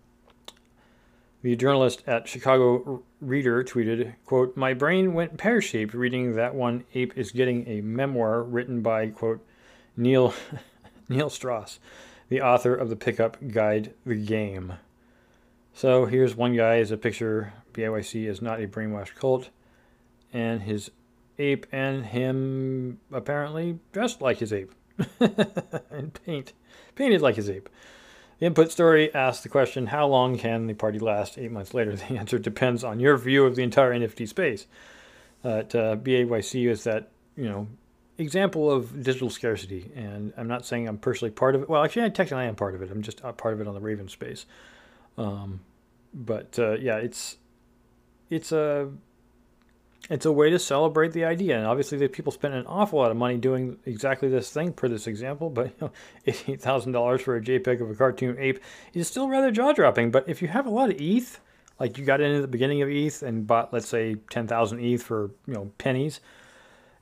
The 1.43 1.55
journalist 1.55 2.03
at 2.07 2.27
Chicago 2.27 3.03
Reader 3.19 3.63
tweeted, 3.63 4.13
quote, 4.25 4.55
My 4.55 4.73
brain 4.73 5.13
went 5.13 5.37
pear-shaped 5.37 5.93
reading 5.93 6.35
that 6.35 6.55
one 6.55 6.83
ape 6.93 7.17
is 7.17 7.31
getting 7.31 7.67
a 7.67 7.81
memoir 7.81 8.43
written 8.43 8.81
by, 8.81 9.07
quote, 9.07 9.45
Neil 9.97 10.33
Neil 11.09 11.29
Strauss, 11.29 11.79
the 12.29 12.41
author 12.41 12.73
of 12.75 12.89
the 12.89 12.95
pickup 12.95 13.37
guide 13.51 13.93
The 14.05 14.15
Game. 14.15 14.73
So 15.73 16.05
here's 16.05 16.35
one 16.35 16.55
guy 16.55 16.77
as 16.77 16.91
a 16.91 16.97
picture. 16.97 17.53
BAYC 17.73 18.27
is 18.27 18.41
not 18.41 18.61
a 18.61 18.67
brainwashed 18.67 19.15
cult, 19.15 19.49
and 20.33 20.61
his 20.61 20.91
ape 21.39 21.65
and 21.71 22.05
him 22.05 22.99
apparently 23.11 23.79
dressed 23.91 24.21
like 24.21 24.37
his 24.37 24.53
ape 24.53 24.73
and 25.19 26.13
paint 26.25 26.53
painted 26.95 27.21
like 27.21 27.35
his 27.35 27.49
ape. 27.49 27.69
The 28.39 28.47
input 28.47 28.71
story 28.71 29.13
asks 29.13 29.43
the 29.43 29.49
question, 29.49 29.87
how 29.87 30.07
long 30.07 30.37
can 30.37 30.65
the 30.65 30.73
party 30.73 30.97
last 30.99 31.37
eight 31.37 31.51
months 31.51 31.73
later? 31.73 31.95
The 31.95 32.17
answer 32.17 32.39
depends 32.39 32.83
on 32.83 32.99
your 32.99 33.15
view 33.17 33.45
of 33.45 33.55
the 33.55 33.63
entire 33.63 33.93
NFT 33.93 34.27
space. 34.27 34.65
At 35.43 35.75
uh, 35.75 35.95
BAYC 35.95 36.67
is 36.67 36.83
that, 36.83 37.09
you 37.35 37.47
know, 37.47 37.67
example 38.21 38.71
of 38.71 39.03
digital 39.03 39.29
scarcity, 39.29 39.91
and 39.95 40.33
I'm 40.37 40.47
not 40.47 40.65
saying 40.65 40.87
I'm 40.87 40.97
personally 40.97 41.31
part 41.31 41.55
of 41.55 41.63
it. 41.63 41.69
Well, 41.69 41.83
actually, 41.83 42.03
I 42.03 42.09
technically 42.09 42.45
am 42.45 42.55
part 42.55 42.75
of 42.75 42.81
it. 42.81 42.91
I'm 42.91 43.01
just 43.01 43.21
a 43.23 43.33
part 43.33 43.53
of 43.53 43.61
it 43.61 43.67
on 43.67 43.73
the 43.73 43.79
Raven 43.79 44.07
space. 44.07 44.45
Um, 45.17 45.61
but 46.13 46.57
uh, 46.59 46.73
yeah, 46.73 46.97
it's 46.97 47.37
it's 48.29 48.51
a 48.51 48.89
it's 50.09 50.25
a 50.25 50.31
way 50.31 50.49
to 50.49 50.59
celebrate 50.59 51.13
the 51.13 51.25
idea. 51.25 51.57
And 51.57 51.65
obviously, 51.65 51.97
the 51.97 52.07
people 52.07 52.31
spend 52.31 52.53
an 52.53 52.65
awful 52.65 52.99
lot 52.99 53.11
of 53.11 53.17
money 53.17 53.37
doing 53.37 53.77
exactly 53.85 54.29
this 54.29 54.49
thing 54.51 54.73
per 54.73 54.87
this 54.87 55.07
example. 55.07 55.49
But 55.49 55.67
you 55.67 55.73
know, 55.81 55.91
eighty-eight 56.25 56.61
thousand 56.61 56.91
dollars 56.93 57.21
for 57.21 57.35
a 57.35 57.41
JPEG 57.41 57.81
of 57.81 57.89
a 57.89 57.95
cartoon 57.95 58.37
ape 58.39 58.59
is 58.93 59.07
still 59.07 59.27
rather 59.29 59.51
jaw-dropping. 59.51 60.11
But 60.11 60.27
if 60.27 60.41
you 60.41 60.47
have 60.47 60.65
a 60.65 60.69
lot 60.69 60.89
of 60.89 60.99
ETH, 60.99 61.39
like 61.79 61.97
you 61.97 62.05
got 62.05 62.21
in 62.21 62.35
at 62.35 62.41
the 62.41 62.47
beginning 62.47 62.81
of 62.81 62.89
ETH 62.89 63.21
and 63.23 63.45
bought, 63.45 63.73
let's 63.73 63.87
say, 63.87 64.15
ten 64.29 64.47
thousand 64.47 64.79
ETH 64.79 65.03
for 65.03 65.31
you 65.47 65.53
know 65.53 65.71
pennies, 65.77 66.19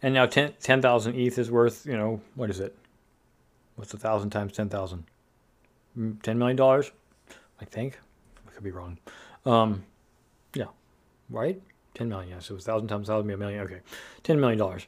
and 0.01 0.13
now 0.13 0.25
10,000 0.25 1.13
10, 1.13 1.21
ETH 1.21 1.37
is 1.37 1.51
worth 1.51 1.85
you 1.85 1.97
know 1.97 2.21
what 2.35 2.49
is 2.49 2.59
it? 2.59 2.75
What's 3.75 3.93
a 3.93 3.97
thousand 3.97 4.31
times 4.31 4.53
ten 4.53 4.69
thousand? 4.69 5.05
Mm, 5.97 6.21
ten 6.21 6.37
million 6.37 6.57
dollars, 6.57 6.91
I 7.61 7.65
think. 7.65 7.99
I 8.47 8.51
could 8.51 8.63
be 8.63 8.71
wrong. 8.71 8.97
Um, 9.45 9.83
yeah, 10.53 10.65
right. 11.29 11.61
10 11.95 12.09
million, 12.09 12.29
yes. 12.29 12.49
It 12.49 12.53
was 12.53 12.65
1,000 12.67 12.87
times 12.87 13.09
1,000 13.09 13.27
be 13.27 13.33
a 13.33 13.37
million. 13.37 13.61
Okay. 13.61 13.81
$10 14.23 14.39
million. 14.39 14.79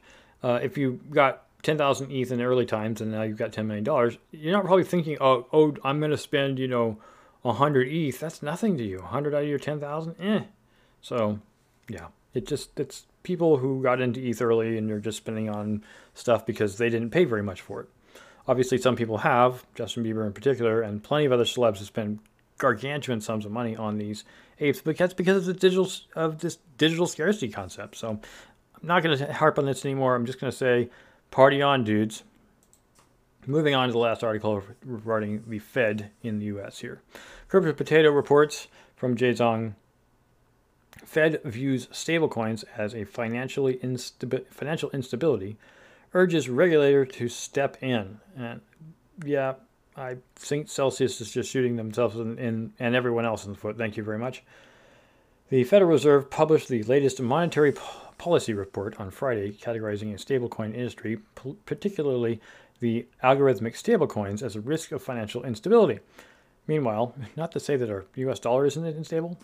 Uh, 0.44 0.60
if 0.64 0.78
you 0.78 1.00
got 1.12 1.44
10,000 1.64 2.12
ETH 2.12 2.32
in 2.32 2.38
the 2.38 2.44
early 2.44 2.66
times 2.66 3.02
and 3.02 3.12
now 3.12 3.24
you've 3.24 3.38
got 3.38 3.52
$10 3.52 3.66
million, 3.66 3.86
you're 4.32 4.54
not 4.54 4.66
probably 4.66 4.84
thinking, 4.84 5.18
oh, 5.20 5.46
oh 5.52 5.76
I'm 5.84 6.00
going 6.00 6.12
to 6.12 6.18
spend, 6.18 6.58
you 6.60 6.68
know, 6.68 6.98
100 7.42 7.88
ETH. 7.88 8.20
That's 8.20 8.42
nothing 8.42 8.78
to 8.78 8.84
you. 8.84 9.00
100 9.00 9.34
out 9.34 9.44
of 9.44 9.50
your 9.50 9.60
10,000? 9.60 10.16
Eh. 10.20 10.44
So, 11.02 11.40
yeah. 11.90 12.08
It 12.34 12.48
just, 12.48 12.80
it's 12.80 13.06
people 13.24 13.58
who 13.58 13.82
got 13.82 14.02
into 14.02 14.20
ETH 14.20 14.42
early 14.42 14.78
and 14.78 14.90
you're 14.90 15.00
just 15.00 15.18
spending 15.18 15.50
on 15.50 15.84
stuff 16.14 16.46
because 16.46 16.78
they 16.78 16.90
didn't 16.90 17.12
pay 17.12 17.26
very 17.26 17.44
much 17.44 17.62
for 17.62 17.82
it. 17.82 17.90
Obviously, 18.48 18.78
some 18.78 18.96
people 18.96 19.20
have, 19.20 19.66
Justin 19.76 20.04
Bieber 20.04 20.26
in 20.26 20.34
particular, 20.34 20.82
and 20.82 21.04
plenty 21.04 21.26
of 21.26 21.32
other 21.32 21.44
celebs 21.44 21.78
have 21.78 21.88
spent 21.88 22.20
gargantuan 22.58 23.22
sums 23.22 23.46
of 23.46 23.52
money 23.52 23.76
on 23.76 23.98
these 23.98 24.24
apes, 24.60 24.82
but 24.82 24.98
that's 24.98 25.14
because 25.14 25.38
of 25.38 25.46
the 25.46 25.54
digital 25.54 25.90
of 26.16 26.40
this 26.40 26.58
digital 26.78 27.08
scarcity 27.08 27.50
concept. 27.50 27.96
So 27.98 28.10
I'm 28.10 28.20
not 28.82 29.04
going 29.04 29.18
to 29.18 29.34
harp 29.34 29.60
on 29.60 29.66
this 29.66 29.86
anymore. 29.86 30.16
I'm 30.16 30.26
just 30.26 30.40
going 30.40 30.52
to 30.52 30.58
say, 30.58 30.90
party 31.30 31.62
on, 31.62 31.84
dudes. 31.84 32.24
Moving 33.48 33.74
on 33.74 33.88
to 33.88 33.92
the 33.92 33.98
last 33.98 34.24
article 34.24 34.64
regarding 34.86 35.44
the 35.48 35.58
Fed 35.58 36.12
in 36.22 36.38
the 36.38 36.46
U.S. 36.46 36.80
here. 36.80 37.02
Crypto 37.48 37.74
Potato 37.74 38.12
reports 38.12 38.68
from 38.96 39.16
Jay 39.16 39.32
Zong. 39.32 39.74
Fed 41.06 41.42
views 41.44 41.88
stablecoins 41.88 42.64
as 42.78 42.94
a 42.94 43.06
financially 43.06 43.78
instabi- 43.78 44.48
financial 44.48 44.90
instability, 44.92 45.58
urges 46.14 46.50
regulator 46.50 47.06
to 47.06 47.28
step 47.28 47.78
in. 47.82 48.20
And 48.38 48.62
yeah, 49.26 49.54
I 49.96 50.18
think 50.36 50.70
Celsius 50.70 51.22
is 51.22 51.32
just 51.32 51.50
shooting 51.50 51.76
themselves 51.76 52.16
in, 52.16 52.38
in, 52.38 52.74
and 52.80 52.96
everyone 52.96 53.26
else 53.26 53.46
in 53.46 53.52
the 53.52 53.58
foot. 53.58 53.78
Thank 53.78 53.98
you 53.98 54.04
very 54.04 54.20
much. 54.20 54.44
The 55.50 55.64
Federal 55.66 55.92
Reserve 55.92 56.30
published 56.30 56.70
the 56.70 56.84
latest 56.84 57.22
monetary 57.22 57.74
policy 58.18 58.54
report 58.54 59.00
on 59.00 59.12
Friday, 59.12 59.52
categorizing 59.52 60.14
a 60.14 60.16
stablecoin 60.16 60.74
industry, 60.74 61.20
particularly 61.66 62.40
the 62.80 63.06
algorithmic 63.24 63.74
stablecoins, 63.74 64.42
as 64.42 64.56
a 64.56 64.62
risk 64.62 64.92
of 64.92 65.04
financial 65.04 65.44
instability. 65.44 66.00
Meanwhile, 66.68 67.16
not 67.36 67.52
to 67.52 67.60
say 67.60 67.76
that 67.76 67.90
our 67.90 68.06
U.S. 68.16 68.40
dollar 68.40 68.66
isn't 68.66 68.86
unstable. 68.86 69.38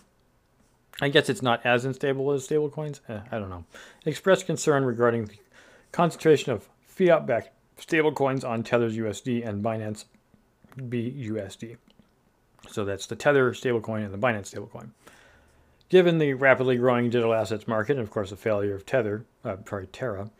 I 1.00 1.08
guess 1.08 1.28
it's 1.28 1.42
not 1.42 1.64
as 1.64 1.84
unstable 1.84 2.32
as 2.32 2.46
stablecoins. 2.46 3.00
Eh, 3.08 3.20
I 3.30 3.38
don't 3.38 3.50
know. 3.50 3.64
Expressed 4.04 4.46
concern 4.46 4.84
regarding 4.84 5.26
the 5.26 5.38
concentration 5.92 6.52
of 6.52 6.68
fiat-backed 6.86 7.50
stablecoins 7.80 8.44
on 8.44 8.62
Tether's 8.62 8.96
USD 8.96 9.46
and 9.46 9.62
Binance 9.62 10.06
BUSD. 10.76 11.76
So 12.68 12.84
that's 12.84 13.06
the 13.06 13.16
Tether 13.16 13.52
stablecoin 13.52 14.04
and 14.04 14.12
the 14.12 14.18
Binance 14.18 14.52
stablecoin. 14.52 14.90
Given 15.88 16.18
the 16.18 16.34
rapidly 16.34 16.76
growing 16.76 17.08
digital 17.08 17.32
assets 17.32 17.66
market 17.66 17.92
and, 17.92 18.00
of 18.00 18.10
course, 18.10 18.30
the 18.30 18.36
failure 18.36 18.74
of 18.74 18.84
Tether, 18.84 19.24
uh, 19.44 19.56
sorry, 19.66 19.86
Terra, 19.86 20.30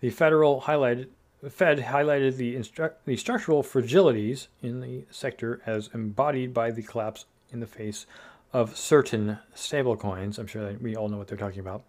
the 0.00 0.10
federal 0.10 0.62
highlighted 0.62 1.08
Fed 1.50 1.78
highlighted 1.78 2.36
the, 2.36 2.54
instru- 2.54 2.92
the 3.04 3.16
structural 3.16 3.62
fragilities 3.62 4.46
in 4.62 4.80
the 4.80 5.04
sector 5.10 5.60
as 5.66 5.90
embodied 5.92 6.54
by 6.54 6.70
the 6.70 6.82
collapse 6.82 7.26
in 7.52 7.60
the 7.60 7.66
face 7.66 8.06
of 8.54 8.76
certain 8.76 9.38
stablecoins. 9.54 10.38
I'm 10.38 10.46
sure 10.46 10.64
that 10.64 10.80
we 10.80 10.96
all 10.96 11.08
know 11.08 11.18
what 11.18 11.28
they're 11.28 11.36
talking 11.36 11.60
about. 11.60 11.82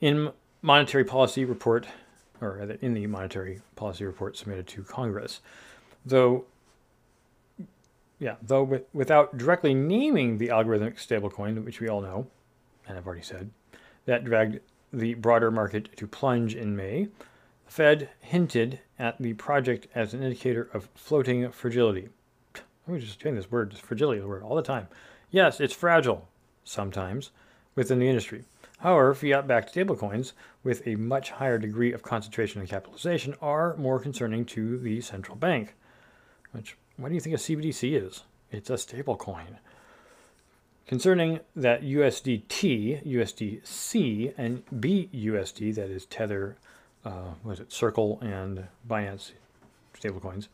In 0.00 0.30
monetary 0.62 1.04
policy 1.04 1.44
report, 1.44 1.86
or 2.40 2.58
in 2.80 2.94
the 2.94 3.06
monetary 3.06 3.62
policy 3.74 4.04
report 4.04 4.36
submitted 4.36 4.66
to 4.68 4.82
Congress, 4.84 5.40
though 6.04 6.44
yeah, 8.20 8.36
though 8.40 8.62
with, 8.62 8.84
without 8.92 9.36
directly 9.36 9.74
naming 9.74 10.38
the 10.38 10.48
algorithmic 10.48 10.96
stablecoin, 10.96 11.64
which 11.64 11.80
we 11.80 11.88
all 11.88 12.00
know, 12.00 12.26
and 12.86 12.96
I've 12.96 13.06
already 13.06 13.22
said, 13.22 13.50
that 14.06 14.24
dragged 14.24 14.60
the 14.92 15.14
broader 15.14 15.50
market 15.50 15.96
to 15.96 16.06
plunge 16.06 16.54
in 16.54 16.76
May. 16.76 17.08
The 17.66 17.72
Fed 17.72 18.08
hinted 18.20 18.80
at 18.98 19.20
the 19.20 19.32
project 19.34 19.88
as 19.94 20.14
an 20.14 20.22
indicator 20.22 20.68
of 20.72 20.88
floating 20.94 21.50
fragility. 21.50 22.08
Me 22.86 23.00
just 23.00 23.18
change 23.18 23.36
this 23.36 23.50
word, 23.50 23.74
fragility, 23.74 24.20
word 24.20 24.42
all 24.42 24.54
the 24.54 24.62
time. 24.62 24.86
Yes, 25.34 25.58
it's 25.58 25.74
fragile, 25.74 26.28
sometimes, 26.62 27.32
within 27.74 27.98
the 27.98 28.06
industry. 28.06 28.44
However, 28.78 29.12
fiat 29.14 29.48
backed 29.48 29.74
stablecoins 29.74 30.30
with 30.62 30.86
a 30.86 30.94
much 30.94 31.32
higher 31.32 31.58
degree 31.58 31.92
of 31.92 32.04
concentration 32.04 32.60
and 32.60 32.70
capitalization 32.70 33.34
are 33.42 33.76
more 33.76 33.98
concerning 33.98 34.44
to 34.44 34.78
the 34.78 35.00
central 35.00 35.36
bank, 35.36 35.74
which 36.52 36.76
what 36.96 37.08
do 37.08 37.16
you 37.16 37.20
think 37.20 37.34
a 37.34 37.38
CBDC 37.40 38.00
is? 38.00 38.22
It's 38.52 38.70
a 38.70 38.74
stablecoin. 38.74 39.58
Concerning 40.86 41.40
that 41.56 41.82
USDT, 41.82 43.04
USDC, 43.04 44.34
and 44.38 44.64
BUSD, 44.66 45.74
that 45.74 45.90
is 45.90 46.06
Tether, 46.06 46.58
uh, 47.04 47.32
was 47.42 47.58
it 47.58 47.72
Circle 47.72 48.20
and 48.22 48.68
Binance 48.88 49.32
stablecoins, 50.00 50.46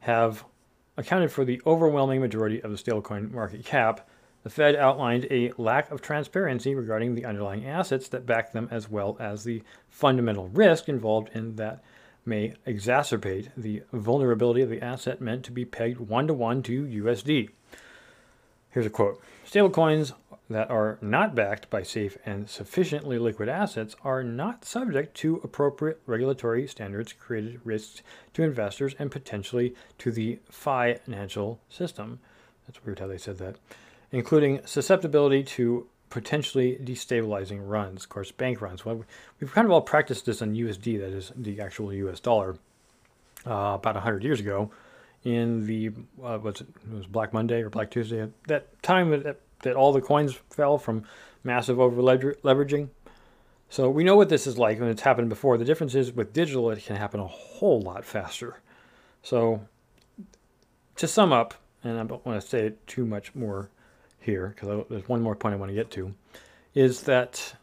have 0.00 0.44
accounted 0.98 1.32
for 1.32 1.46
the 1.46 1.62
overwhelming 1.64 2.20
majority 2.20 2.60
of 2.60 2.70
the 2.70 2.76
stablecoin 2.76 3.30
market 3.30 3.64
cap. 3.64 4.06
The 4.48 4.54
Fed 4.54 4.76
outlined 4.76 5.26
a 5.30 5.52
lack 5.58 5.90
of 5.90 6.00
transparency 6.00 6.74
regarding 6.74 7.14
the 7.14 7.26
underlying 7.26 7.66
assets 7.66 8.08
that 8.08 8.24
back 8.24 8.52
them, 8.52 8.66
as 8.70 8.88
well 8.88 9.14
as 9.20 9.44
the 9.44 9.62
fundamental 9.90 10.48
risk 10.48 10.88
involved 10.88 11.28
in 11.34 11.56
that 11.56 11.84
may 12.24 12.54
exacerbate 12.66 13.50
the 13.58 13.82
vulnerability 13.92 14.62
of 14.62 14.70
the 14.70 14.80
asset 14.80 15.20
meant 15.20 15.44
to 15.44 15.52
be 15.52 15.66
pegged 15.66 16.00
one 16.00 16.26
to 16.28 16.32
one 16.32 16.62
to 16.62 16.86
USD. 16.86 17.50
Here's 18.70 18.86
a 18.86 18.90
quote 18.90 19.20
Stablecoins 19.46 20.14
that 20.48 20.70
are 20.70 20.96
not 21.02 21.34
backed 21.34 21.68
by 21.68 21.82
safe 21.82 22.16
and 22.24 22.48
sufficiently 22.48 23.18
liquid 23.18 23.50
assets 23.50 23.96
are 24.02 24.24
not 24.24 24.64
subject 24.64 25.14
to 25.18 25.42
appropriate 25.44 26.00
regulatory 26.06 26.66
standards, 26.66 27.12
created 27.12 27.60
risks 27.64 28.00
to 28.32 28.42
investors 28.44 28.94
and 28.98 29.10
potentially 29.10 29.74
to 29.98 30.10
the 30.10 30.38
financial 30.48 31.60
system. 31.68 32.20
That's 32.66 32.82
weird 32.82 33.00
how 33.00 33.08
they 33.08 33.18
said 33.18 33.36
that, 33.36 33.56
including 34.12 34.60
susceptibility 34.64 35.42
to 35.42 35.86
potentially 36.10 36.78
destabilizing 36.82 37.60
runs. 37.62 38.04
Of 38.04 38.08
course, 38.08 38.30
bank 38.32 38.60
runs. 38.60 38.84
Well, 38.84 39.04
we've 39.40 39.52
kind 39.52 39.66
of 39.66 39.70
all 39.70 39.82
practiced 39.82 40.26
this 40.26 40.40
on 40.42 40.54
USD, 40.54 40.98
that 41.00 41.12
is 41.12 41.32
the 41.36 41.60
actual 41.60 41.92
US 41.92 42.20
dollar, 42.20 42.56
uh, 43.46 43.74
about 43.74 43.94
100 43.94 44.24
years 44.24 44.40
ago 44.40 44.70
in 45.24 45.66
the, 45.66 45.90
uh, 46.22 46.40
it, 46.44 46.60
it 46.60 46.66
was 46.90 47.06
Black 47.06 47.32
Monday 47.32 47.62
or 47.62 47.70
Black 47.70 47.90
Tuesday, 47.90 48.28
that 48.46 48.82
time 48.82 49.10
that, 49.10 49.40
that 49.62 49.76
all 49.76 49.92
the 49.92 50.00
coins 50.00 50.38
fell 50.50 50.78
from 50.78 51.04
massive 51.44 51.78
over 51.80 52.00
leveraging. 52.00 52.88
So 53.68 53.90
we 53.90 54.04
know 54.04 54.16
what 54.16 54.28
this 54.28 54.46
is 54.46 54.56
like 54.56 54.80
when 54.80 54.88
it's 54.88 55.02
happened 55.02 55.28
before. 55.28 55.58
The 55.58 55.64
difference 55.64 55.94
is 55.94 56.12
with 56.12 56.32
digital, 56.32 56.70
it 56.70 56.84
can 56.84 56.96
happen 56.96 57.20
a 57.20 57.26
whole 57.26 57.80
lot 57.80 58.04
faster. 58.04 58.60
So 59.22 59.60
to 60.96 61.06
sum 61.06 61.32
up, 61.32 61.54
and 61.84 61.98
I 61.98 62.04
don't 62.04 62.24
want 62.24 62.40
to 62.40 62.46
say 62.46 62.66
it 62.66 62.86
too 62.86 63.04
much 63.04 63.34
more 63.34 63.68
here, 64.20 64.54
because 64.54 64.84
there's 64.88 65.08
one 65.08 65.22
more 65.22 65.34
point 65.34 65.54
I 65.54 65.58
want 65.58 65.70
to 65.70 65.74
get 65.74 65.90
to, 65.92 66.14
is 66.74 67.02
that 67.02 67.54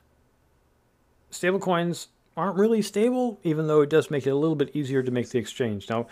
stablecoins 1.31 2.07
aren't 2.37 2.57
really 2.57 2.81
stable, 2.81 3.39
even 3.43 3.67
though 3.67 3.81
it 3.81 3.89
does 3.89 4.11
make 4.11 4.27
it 4.27 4.31
a 4.31 4.35
little 4.35 4.55
bit 4.55 4.75
easier 4.75 5.03
to 5.03 5.11
make 5.11 5.29
the 5.29 5.39
exchange. 5.39 5.89
Now, 5.89 6.07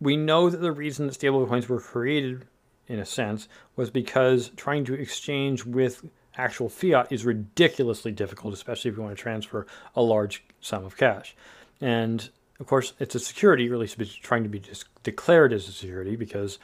we 0.00 0.16
know 0.16 0.50
that 0.50 0.58
the 0.58 0.72
reason 0.72 1.06
that 1.06 1.18
stablecoins 1.18 1.68
were 1.68 1.80
created, 1.80 2.46
in 2.88 2.98
a 2.98 3.06
sense, 3.06 3.48
was 3.76 3.90
because 3.90 4.50
trying 4.56 4.84
to 4.86 4.94
exchange 4.94 5.64
with 5.64 6.04
actual 6.36 6.68
fiat 6.68 7.12
is 7.12 7.24
ridiculously 7.24 8.10
difficult, 8.10 8.54
especially 8.54 8.90
if 8.90 8.96
you 8.96 9.02
want 9.02 9.16
to 9.16 9.22
transfer 9.22 9.66
a 9.94 10.02
large 10.02 10.44
sum 10.60 10.84
of 10.84 10.96
cash. 10.96 11.36
And 11.80 12.28
of 12.60 12.66
course, 12.66 12.92
it's 12.98 13.14
a 13.14 13.20
security, 13.20 13.68
really, 13.68 13.88
trying 13.88 14.42
to 14.42 14.48
be 14.48 14.62
declared 15.02 15.52
as 15.52 15.68
a 15.68 15.72
security 15.72 16.16
because 16.16 16.58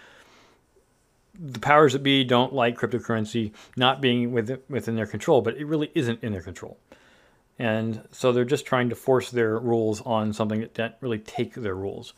the 1.39 1.61
powers 1.61 1.93
that 1.93 2.03
be 2.03 2.25
don't 2.25 2.53
like 2.53 2.77
cryptocurrency 2.77 3.53
not 3.77 4.01
being 4.01 4.33
within, 4.33 4.59
within 4.69 4.97
their 4.97 5.07
control, 5.07 5.41
but 5.41 5.57
it 5.57 5.67
really 5.67 5.91
isn't 5.95 6.23
in 6.23 6.33
their 6.33 6.43
control. 6.43 6.79
And 7.59 8.03
so 8.13 8.33
they're 8.33 8.45
just 8.45 8.67
trying 8.67 8.89
to 8.89 8.95
force 8.95 9.31
their 9.31 9.59
rules 9.59 10.01
on 10.03 10.33
something 10.33 10.61
that 10.61 10.75
doesn't 10.75 10.95
really 11.01 11.19
take 11.19 11.55
their 11.55 11.75
rules. 11.75 12.15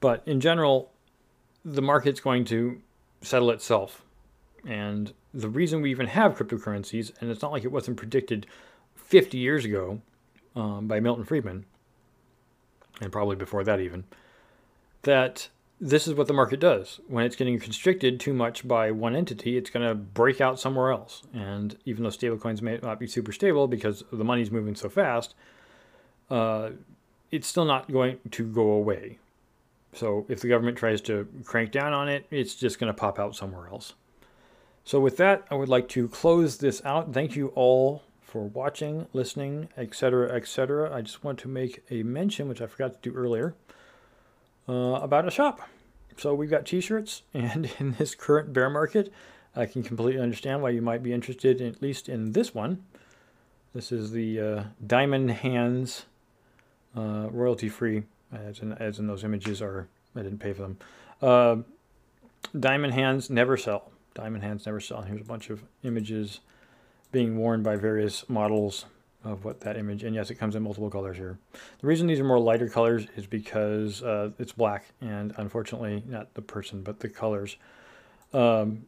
But 0.00 0.22
in 0.26 0.40
general, 0.40 0.90
the 1.64 1.82
market's 1.82 2.20
going 2.20 2.44
to 2.46 2.80
settle 3.22 3.50
itself. 3.50 4.02
And 4.66 5.12
the 5.32 5.48
reason 5.48 5.82
we 5.82 5.90
even 5.90 6.06
have 6.06 6.36
cryptocurrencies, 6.36 7.12
and 7.20 7.30
it's 7.30 7.42
not 7.42 7.52
like 7.52 7.64
it 7.64 7.72
wasn't 7.72 7.96
predicted 7.96 8.46
50 8.96 9.36
years 9.36 9.64
ago 9.64 10.00
um, 10.56 10.86
by 10.86 11.00
Milton 11.00 11.24
Friedman, 11.24 11.66
and 13.00 13.12
probably 13.12 13.36
before 13.36 13.64
that 13.64 13.80
even, 13.80 14.04
that 15.02 15.48
this 15.80 16.06
is 16.06 16.14
what 16.14 16.28
the 16.28 16.32
market 16.32 16.60
does. 16.60 17.00
When 17.08 17.24
it's 17.24 17.36
getting 17.36 17.58
constricted 17.58 18.20
too 18.20 18.32
much 18.32 18.66
by 18.66 18.90
one 18.90 19.16
entity, 19.16 19.56
it's 19.56 19.70
going 19.70 19.86
to 19.86 19.94
break 19.94 20.40
out 20.40 20.60
somewhere 20.60 20.90
else. 20.90 21.22
And 21.32 21.76
even 21.84 22.04
though 22.04 22.10
stablecoins 22.10 22.62
may 22.62 22.78
not 22.82 23.00
be 23.00 23.06
super 23.06 23.32
stable 23.32 23.66
because 23.66 24.04
the 24.12 24.24
money's 24.24 24.50
moving 24.50 24.76
so 24.76 24.88
fast, 24.88 25.34
uh, 26.30 26.70
it's 27.30 27.48
still 27.48 27.64
not 27.64 27.90
going 27.90 28.18
to 28.30 28.44
go 28.44 28.70
away. 28.70 29.18
So 29.92 30.26
if 30.28 30.40
the 30.40 30.48
government 30.48 30.78
tries 30.78 31.00
to 31.02 31.28
crank 31.44 31.70
down 31.70 31.92
on 31.92 32.08
it, 32.08 32.26
it's 32.30 32.54
just 32.54 32.78
going 32.78 32.92
to 32.92 32.98
pop 32.98 33.18
out 33.18 33.36
somewhere 33.36 33.68
else. 33.68 33.94
So 34.84 35.00
with 35.00 35.16
that, 35.16 35.44
I 35.50 35.54
would 35.54 35.68
like 35.68 35.88
to 35.90 36.08
close 36.08 36.58
this 36.58 36.84
out. 36.84 37.12
Thank 37.12 37.36
you 37.36 37.48
all 37.48 38.02
for 38.20 38.42
watching, 38.48 39.06
listening, 39.12 39.68
etc., 39.76 40.34
etc. 40.34 40.94
I 40.94 41.00
just 41.02 41.24
want 41.24 41.38
to 41.40 41.48
make 41.48 41.84
a 41.90 42.02
mention, 42.02 42.48
which 42.48 42.60
I 42.60 42.66
forgot 42.66 43.02
to 43.02 43.10
do 43.10 43.16
earlier, 43.16 43.54
uh, 44.68 44.72
about 44.72 45.26
a 45.26 45.30
shop. 45.30 45.60
So 46.16 46.34
we've 46.34 46.50
got 46.50 46.66
t-shirts, 46.66 47.22
and 47.34 47.70
in 47.78 47.92
this 47.92 48.14
current 48.14 48.52
bear 48.52 48.70
market, 48.70 49.12
I 49.56 49.66
can 49.66 49.82
completely 49.82 50.20
understand 50.20 50.62
why 50.62 50.70
you 50.70 50.82
might 50.82 51.02
be 51.02 51.12
interested, 51.12 51.60
in, 51.60 51.68
at 51.68 51.82
least 51.82 52.08
in 52.08 52.32
this 52.32 52.54
one. 52.54 52.84
This 53.74 53.90
is 53.90 54.12
the 54.12 54.40
uh, 54.40 54.64
Diamond 54.86 55.30
Hands 55.30 56.06
uh, 56.96 57.28
royalty-free, 57.30 58.04
as 58.32 58.60
in, 58.60 58.72
as 58.74 58.98
in 58.98 59.06
those 59.06 59.24
images 59.24 59.60
are. 59.60 59.88
I 60.16 60.22
didn't 60.22 60.38
pay 60.38 60.52
for 60.52 60.62
them. 60.62 60.78
Uh, 61.20 61.56
diamond 62.58 62.94
Hands 62.94 63.28
never 63.30 63.56
sell. 63.56 63.90
Diamond 64.14 64.44
Hands 64.44 64.64
never 64.64 64.78
sell. 64.78 65.02
Here's 65.02 65.20
a 65.20 65.24
bunch 65.24 65.50
of 65.50 65.64
images 65.82 66.38
being 67.10 67.36
worn 67.36 67.64
by 67.64 67.74
various 67.74 68.28
models 68.28 68.84
of 69.24 69.44
what 69.44 69.60
that 69.60 69.76
image, 69.76 70.04
and 70.04 70.14
yes, 70.14 70.30
it 70.30 70.34
comes 70.34 70.54
in 70.54 70.62
multiple 70.62 70.90
colors 70.90 71.16
here. 71.16 71.38
The 71.80 71.86
reason 71.86 72.06
these 72.06 72.20
are 72.20 72.24
more 72.24 72.38
lighter 72.38 72.68
colors 72.68 73.06
is 73.16 73.26
because 73.26 74.02
uh, 74.02 74.30
it's 74.38 74.52
black, 74.52 74.84
and 75.00 75.32
unfortunately, 75.36 76.02
not 76.06 76.34
the 76.34 76.42
person, 76.42 76.82
but 76.82 77.00
the 77.00 77.08
colors 77.08 77.56
um, 78.32 78.84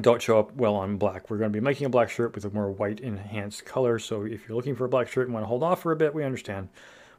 don't 0.00 0.20
show 0.20 0.38
up 0.38 0.54
well 0.54 0.76
on 0.76 0.96
black. 0.96 1.30
We're 1.30 1.38
going 1.38 1.50
to 1.50 1.56
be 1.56 1.64
making 1.64 1.86
a 1.86 1.90
black 1.90 2.10
shirt 2.10 2.34
with 2.34 2.44
a 2.44 2.50
more 2.50 2.70
white 2.70 3.00
enhanced 3.00 3.64
color, 3.64 3.98
so 3.98 4.24
if 4.24 4.46
you're 4.46 4.56
looking 4.56 4.76
for 4.76 4.84
a 4.84 4.88
black 4.88 5.08
shirt 5.08 5.26
and 5.26 5.34
want 5.34 5.44
to 5.44 5.48
hold 5.48 5.62
off 5.62 5.82
for 5.82 5.92
a 5.92 5.96
bit, 5.96 6.14
we 6.14 6.24
understand. 6.24 6.68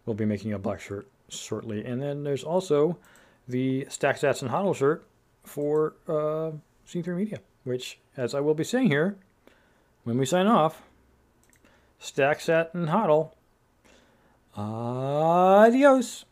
We'll 0.05 0.15
be 0.15 0.25
making 0.25 0.53
a 0.53 0.59
black 0.59 0.79
shirt 0.79 1.07
shortly. 1.29 1.83
And 1.85 2.01
then 2.01 2.23
there's 2.23 2.43
also 2.43 2.97
the 3.47 3.85
Stack 3.89 4.19
Sats 4.19 4.41
and 4.41 4.51
Hodl 4.51 4.75
shirt 4.75 5.05
for 5.43 5.95
uh, 6.07 6.51
C3 6.87 7.15
Media, 7.15 7.39
which, 7.63 7.99
as 8.17 8.33
I 8.35 8.39
will 8.39 8.53
be 8.53 8.63
saying 8.63 8.87
here, 8.87 9.17
when 10.03 10.17
we 10.17 10.25
sign 10.25 10.47
off, 10.47 10.81
stack, 12.01 12.39
sats, 12.39 12.73
and 12.73 12.89
hodl. 12.89 13.31
Adios. 14.57 16.25